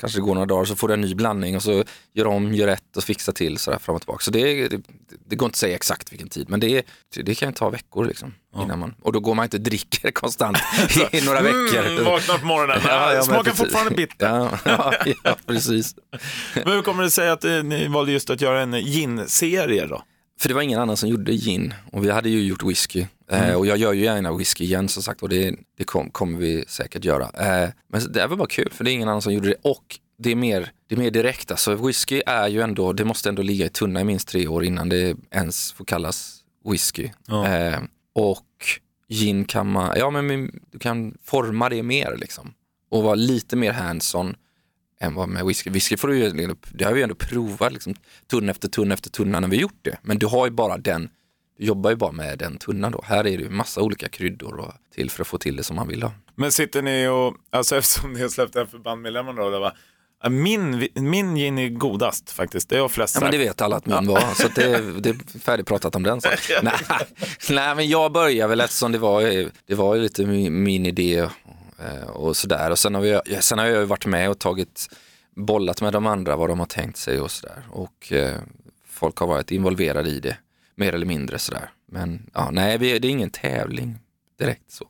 kanske 0.00 0.18
det 0.18 0.22
går 0.22 0.34
några 0.34 0.46
dagar 0.46 0.64
så 0.64 0.76
får 0.76 0.88
du 0.88 0.94
en 0.94 1.00
ny 1.00 1.14
blandning 1.14 1.56
och 1.56 1.62
så 1.62 1.84
gör 2.12 2.26
om, 2.26 2.54
gör 2.54 2.66
rätt 2.66 2.96
och 2.96 3.04
fixa 3.04 3.32
till 3.32 3.58
sådär 3.58 3.78
fram 3.78 3.96
och 3.96 4.02
tillbaka. 4.02 4.24
Så 4.24 4.30
det, 4.30 4.68
det, 4.68 4.80
det 5.26 5.36
går 5.36 5.46
inte 5.46 5.54
att 5.54 5.56
säga 5.56 5.74
exakt 5.74 6.12
vilken 6.12 6.28
tid 6.28 6.50
men 6.50 6.60
det, 6.60 6.82
det 7.14 7.34
kan 7.34 7.52
ta 7.52 7.70
veckor 7.70 8.04
liksom. 8.04 8.34
Ja. 8.54 8.62
Innan 8.62 8.78
man, 8.78 8.94
och 9.02 9.12
då 9.12 9.20
går 9.20 9.34
man 9.34 9.44
inte 9.44 9.56
och 9.56 9.62
dricker 9.62 10.10
konstant 10.12 10.58
i 11.12 11.24
några 11.24 11.38
mm, 11.38 11.64
veckor. 11.64 11.86
Mm, 11.86 12.04
vaknar 12.04 12.38
på 12.38 12.46
morgonen, 12.46 12.80
ja, 12.88 13.14
ja, 13.14 13.22
smakar 13.22 13.52
fortfarande 13.52 13.94
bitter. 13.94 14.26
Ja, 14.26 14.58
ja, 14.64 14.94
ja, 15.24 15.36
precis. 15.46 15.94
men 16.54 16.72
hur 16.72 16.82
kommer 16.82 17.02
det 17.02 17.10
sig 17.10 17.30
att 17.30 17.44
eh, 17.44 17.62
ni 17.62 17.88
valde 17.88 18.12
just 18.12 18.30
att 18.30 18.40
göra 18.40 18.60
en 18.60 18.72
gin-serie 18.72 19.86
då? 19.86 20.02
För 20.40 20.48
det 20.48 20.54
var 20.54 20.62
ingen 20.62 20.80
annan 20.80 20.96
som 20.96 21.08
gjorde 21.08 21.32
gin 21.32 21.74
och 21.92 22.04
vi 22.04 22.10
hade 22.10 22.28
ju 22.28 22.42
gjort 22.42 22.62
whisky. 22.62 23.06
Eh, 23.32 23.44
mm. 23.44 23.58
och 23.58 23.66
jag 23.66 23.76
gör 23.76 23.92
ju 23.92 24.04
gärna 24.04 24.36
whisky 24.36 24.64
igen 24.64 24.88
som 24.88 25.02
sagt 25.02 25.22
och 25.22 25.28
det, 25.28 25.54
det 25.78 25.84
kom, 25.84 26.10
kommer 26.10 26.38
vi 26.38 26.64
säkert 26.68 27.04
göra. 27.04 27.24
Eh, 27.24 27.70
men 27.88 28.12
det 28.12 28.26
var 28.26 28.36
bara 28.36 28.48
kul 28.48 28.72
för 28.72 28.84
det 28.84 28.90
är 28.90 28.92
ingen 28.92 29.08
annan 29.08 29.22
som 29.22 29.32
gjorde 29.32 29.48
det 29.48 29.56
och 29.62 29.98
det 30.18 30.30
är 30.30 30.36
mer, 30.36 30.72
det 30.86 30.94
är 30.94 30.98
mer 30.98 31.10
direkt. 31.10 31.50
Alltså 31.50 31.74
whisky 31.74 32.22
är 32.26 32.48
ju 32.48 32.60
ändå, 32.60 32.92
det 32.92 33.04
måste 33.04 33.28
ändå 33.28 33.42
ligga 33.42 33.66
i 33.66 33.68
tunna 33.68 34.00
i 34.00 34.04
minst 34.04 34.28
tre 34.28 34.48
år 34.48 34.64
innan 34.64 34.88
det 34.88 35.16
ens 35.30 35.72
får 35.72 35.84
kallas 35.84 36.38
whisky. 36.64 37.10
Ja. 37.26 37.46
Eh, 37.46 37.78
och 38.14 38.46
gin 39.08 39.44
kan 39.44 39.72
man, 39.72 39.92
ja 39.96 40.10
men 40.10 40.60
du 40.70 40.78
kan 40.78 41.14
forma 41.24 41.68
det 41.68 41.82
mer 41.82 42.16
liksom. 42.16 42.54
Och 42.90 43.02
vara 43.02 43.14
lite 43.14 43.56
mer 43.56 43.72
hands-on 43.72 44.36
än 45.00 45.14
vad 45.14 45.28
med 45.28 45.46
whisky. 45.46 45.70
Whisky 45.70 45.96
får 45.96 46.08
du 46.08 46.18
ju, 46.18 46.54
det 46.72 46.84
har 46.84 46.92
vi 46.92 46.98
ju 46.98 47.02
ändå 47.02 47.14
provat 47.14 47.72
liksom, 47.72 47.94
tunna 48.30 48.50
efter 48.50 48.68
tunna 48.68 48.94
efter 48.94 49.10
tunna 49.10 49.40
när 49.40 49.48
vi 49.48 49.56
gjort 49.56 49.78
det. 49.82 49.98
Men 50.02 50.18
du 50.18 50.26
har 50.26 50.46
ju 50.46 50.52
bara 50.52 50.78
den, 50.78 51.10
jobbar 51.66 51.90
ju 51.90 51.96
bara 51.96 52.12
med 52.12 52.38
den 52.38 52.58
tunnan 52.58 52.92
då. 52.92 53.02
Här 53.06 53.18
är 53.18 53.22
det 53.22 53.30
ju 53.42 53.50
massa 53.50 53.80
olika 53.80 54.08
kryddor 54.08 54.60
och 54.60 54.72
till 54.94 55.10
för 55.10 55.22
att 55.22 55.28
få 55.28 55.38
till 55.38 55.56
det 55.56 55.62
som 55.62 55.76
man 55.76 55.88
vill 55.88 56.02
ha. 56.02 56.12
Men 56.34 56.52
sitter 56.52 56.82
ni 56.82 57.08
och, 57.08 57.36
alltså 57.50 57.76
eftersom 57.78 58.12
ni 58.12 58.20
har 58.22 58.28
släppt 58.28 58.56
en 58.56 58.66
för 58.66 58.78
bandmedlemmarna 58.78 59.42
då, 59.42 59.50
det 59.50 59.58
var, 59.58 59.76
min, 60.30 60.88
min 60.94 61.34
gin 61.36 61.58
är 61.58 61.68
godast 61.68 62.30
faktiskt, 62.30 62.68
det 62.68 62.78
har 62.78 62.88
flest 62.88 63.14
Ja, 63.14 63.20
men 63.20 63.26
sagt. 63.26 63.32
det 63.32 63.44
vet 63.44 63.60
alla 63.60 63.76
att 63.76 63.86
min 63.86 64.06
var, 64.06 64.34
så 64.34 64.48
det, 64.54 65.00
det 65.00 65.08
är 65.10 65.38
färdigpratat 65.38 65.96
om 65.96 66.02
den. 66.02 66.20
Så. 66.20 66.28
nej, 66.62 66.72
nej, 67.50 67.74
men 67.74 67.88
jag 67.88 68.12
började 68.12 68.48
väl 68.48 68.60
eftersom 68.60 68.92
det 68.92 68.98
var, 68.98 69.22
det 69.66 69.74
var 69.74 69.96
lite 69.96 70.26
min, 70.26 70.62
min 70.62 70.86
idé 70.86 71.18
eh, 71.78 72.08
och 72.12 72.36
sådär. 72.36 72.70
Och 72.70 72.78
sen 72.78 72.94
har, 72.94 73.02
vi, 73.02 73.20
sen 73.40 73.58
har 73.58 73.66
jag 73.66 73.78
ju 73.80 73.84
varit 73.84 74.06
med 74.06 74.30
och 74.30 74.38
tagit, 74.38 74.88
bollat 75.36 75.80
med 75.80 75.92
de 75.92 76.06
andra 76.06 76.36
vad 76.36 76.48
de 76.48 76.58
har 76.58 76.66
tänkt 76.66 76.96
sig 76.98 77.20
och 77.20 77.30
sådär. 77.30 77.62
Och 77.70 78.12
eh, 78.12 78.36
folk 78.88 79.16
har 79.16 79.26
varit 79.26 79.50
involverade 79.50 80.08
i 80.10 80.20
det, 80.20 80.36
mer 80.74 80.92
eller 80.94 81.06
mindre 81.06 81.38
sådär. 81.38 81.70
Men 81.88 82.30
ja, 82.34 82.50
nej, 82.50 82.78
vi, 82.78 82.98
det 82.98 83.08
är 83.08 83.10
ingen 83.10 83.30
tävling 83.30 83.98
direkt 84.38 84.70
så. 84.70 84.88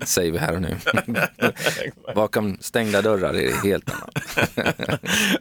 Säger 0.04 0.32
vi 0.32 0.38
här 0.38 0.54
och 0.54 0.62
nu. 0.62 0.76
Bakom 2.14 2.56
stängda 2.60 3.02
dörrar 3.02 3.34
är 3.34 3.46
det 3.46 3.68
helt 3.68 3.90
annat. 3.90 4.18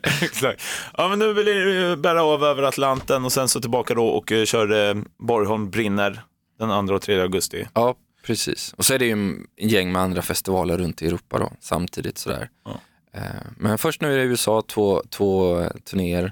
Exakt. 0.22 0.62
Ja, 0.98 1.08
men 1.08 1.20
nu 1.20 1.34
vill 1.34 1.46
ni 1.46 1.96
bära 1.96 2.24
av 2.24 2.44
över 2.44 2.64
Atlanten 2.64 3.26
och 3.26 3.32
sen 3.32 3.48
så 3.48 3.62
tillbaka 3.62 3.94
då 3.94 4.08
och 4.08 4.32
eh, 4.32 4.46
kör 4.46 4.90
eh, 4.90 5.04
Borgholm 5.18 5.70
brinner 5.70 6.24
den 6.60 6.88
2 6.88 6.94
och 6.94 7.02
3 7.02 7.22
augusti. 7.22 7.68
Ja, 7.74 7.96
precis. 8.26 8.74
Och 8.78 8.86
så 8.86 8.94
är 8.94 9.00
det 9.00 9.06
ju 9.06 9.12
en 9.12 9.48
gäng 9.58 9.92
med 9.92 10.02
andra 10.02 10.22
festivaler 10.22 10.78
runt 10.78 11.02
i 11.02 11.08
Europa 11.08 11.40
då, 11.40 11.52
samtidigt 11.60 12.18
sådär. 12.18 12.50
Ja. 12.66 12.80
Eh, 13.14 13.22
Men 13.58 13.78
först 13.78 14.02
nu 14.02 14.14
är 14.14 14.18
det 14.18 14.24
USA, 14.24 14.62
två, 14.62 15.04
två 15.10 15.60
eh, 15.60 15.70
turnéer 15.70 16.32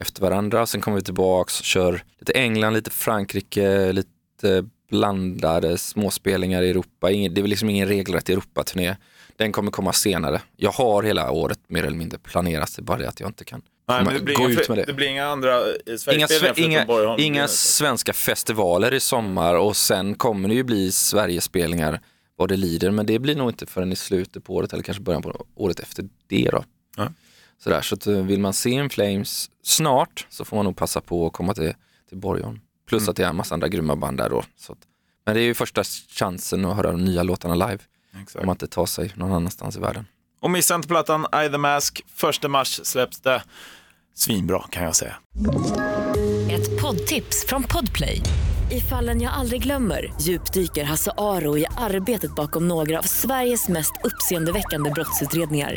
efter 0.00 0.22
varandra. 0.22 0.66
Sen 0.66 0.80
kommer 0.80 0.96
vi 0.96 1.02
tillbaks 1.04 1.60
och 1.60 1.64
kör 1.66 2.02
lite 2.18 2.32
England, 2.32 2.72
lite 2.72 2.90
Frankrike, 2.90 3.92
lite 3.92 4.64
blandade 4.90 5.78
småspelningar 5.78 6.62
i 6.62 6.70
Europa. 6.70 7.10
Ingen, 7.10 7.34
det 7.34 7.40
är 7.40 7.46
liksom 7.46 7.70
ingen 7.70 7.88
regelrätt 7.88 8.28
Europa-turné. 8.28 8.96
Den 9.36 9.52
kommer 9.52 9.70
komma 9.70 9.92
senare. 9.92 10.42
Jag 10.56 10.70
har 10.70 11.02
hela 11.02 11.30
året 11.30 11.58
mer 11.66 11.84
eller 11.84 11.96
mindre 11.96 12.18
planerat, 12.18 12.76
det 12.76 12.80
är 12.80 12.84
bara 12.84 12.98
det 12.98 13.08
att 13.08 13.20
jag 13.20 13.28
inte 13.28 13.44
kan 13.44 13.62
Nej, 13.88 14.04
men 14.04 14.14
det, 14.14 14.20
blir 14.20 14.34
gå 14.36 14.42
inga, 14.50 14.60
ut 14.60 14.68
med 14.68 14.78
det. 14.78 14.84
det 14.84 14.92
blir 14.92 15.06
inga 15.06 15.26
andra 15.26 15.60
eh, 15.60 16.14
Inga, 16.14 16.28
inga, 16.56 16.84
Borgholm. 16.86 17.20
inga 17.22 17.48
svenska 17.48 18.12
festivaler 18.12 18.94
i 18.94 19.00
sommar 19.00 19.54
och 19.54 19.76
sen 19.76 20.14
kommer 20.14 20.48
det 20.48 20.54
ju 20.54 20.62
bli 20.62 20.92
Sverigespelningar 20.92 22.00
vad 22.36 22.48
det 22.48 22.56
lider, 22.56 22.90
men 22.90 23.06
det 23.06 23.18
blir 23.18 23.36
nog 23.36 23.50
inte 23.50 23.66
förrän 23.66 23.92
i 23.92 23.96
slutet 23.96 24.44
på 24.44 24.54
året 24.54 24.72
eller 24.72 24.82
kanske 24.82 25.02
början 25.02 25.22
på 25.22 25.46
året 25.54 25.80
efter 25.80 26.04
det 26.28 26.48
då. 26.52 26.64
Ja. 26.96 27.12
Sådär, 27.62 27.82
så 27.82 27.94
att, 27.94 28.06
eh, 28.06 28.14
vill 28.14 28.40
man 28.40 28.52
se 28.52 28.70
In 28.70 28.90
Flames 28.90 29.50
snart 29.62 30.26
så 30.30 30.44
får 30.44 30.56
man 30.56 30.64
nog 30.64 30.76
passa 30.76 31.00
på 31.00 31.26
att 31.26 31.32
komma 31.32 31.54
till, 31.54 31.74
till 32.08 32.18
Borgholm. 32.18 32.60
Plus 32.88 33.02
Mm. 33.02 33.10
att 33.10 33.16
det 33.16 33.24
är 33.24 33.28
en 33.28 33.36
massa 33.36 33.54
andra 33.54 33.68
grymma 33.68 33.96
band 33.96 34.18
där 34.18 34.30
då. 34.30 34.42
Så 34.56 34.72
att, 34.72 34.78
men 35.26 35.34
det 35.34 35.40
är 35.40 35.44
ju 35.44 35.54
första 35.54 35.84
chansen 36.08 36.64
att 36.64 36.76
höra 36.76 36.90
de 36.92 37.04
nya 37.04 37.22
låtarna 37.22 37.54
live 37.54 37.78
Exakt. 38.22 38.36
om 38.36 38.46
man 38.46 38.54
inte 38.54 38.66
tar 38.66 38.86
sig 38.86 39.12
någon 39.16 39.32
annanstans 39.32 39.76
i 39.76 39.80
världen. 39.80 40.06
Och 40.40 40.50
missa 40.50 40.74
inte 40.74 40.88
plattan 40.88 41.26
I 41.46 41.48
the 41.50 41.58
Mask. 41.58 42.04
Första 42.14 42.48
mars 42.48 42.80
släpps 42.84 43.20
det. 43.20 43.42
Svinbra 44.14 44.62
kan 44.70 44.84
jag 44.84 44.96
säga. 44.96 45.16
Ett 46.50 46.80
poddtips 46.82 47.46
från 47.46 47.62
Podplay. 47.62 48.20
I 48.70 48.80
fallen 48.80 49.20
jag 49.20 49.32
aldrig 49.32 49.62
glömmer 49.62 50.12
djupdyker 50.20 50.84
Hasse 50.84 51.12
Aro 51.16 51.58
i 51.58 51.66
arbetet 51.76 52.34
bakom 52.34 52.68
några 52.68 52.98
av 52.98 53.02
Sveriges 53.02 53.68
mest 53.68 53.92
uppseendeväckande 54.04 54.90
brottsutredningar. 54.90 55.76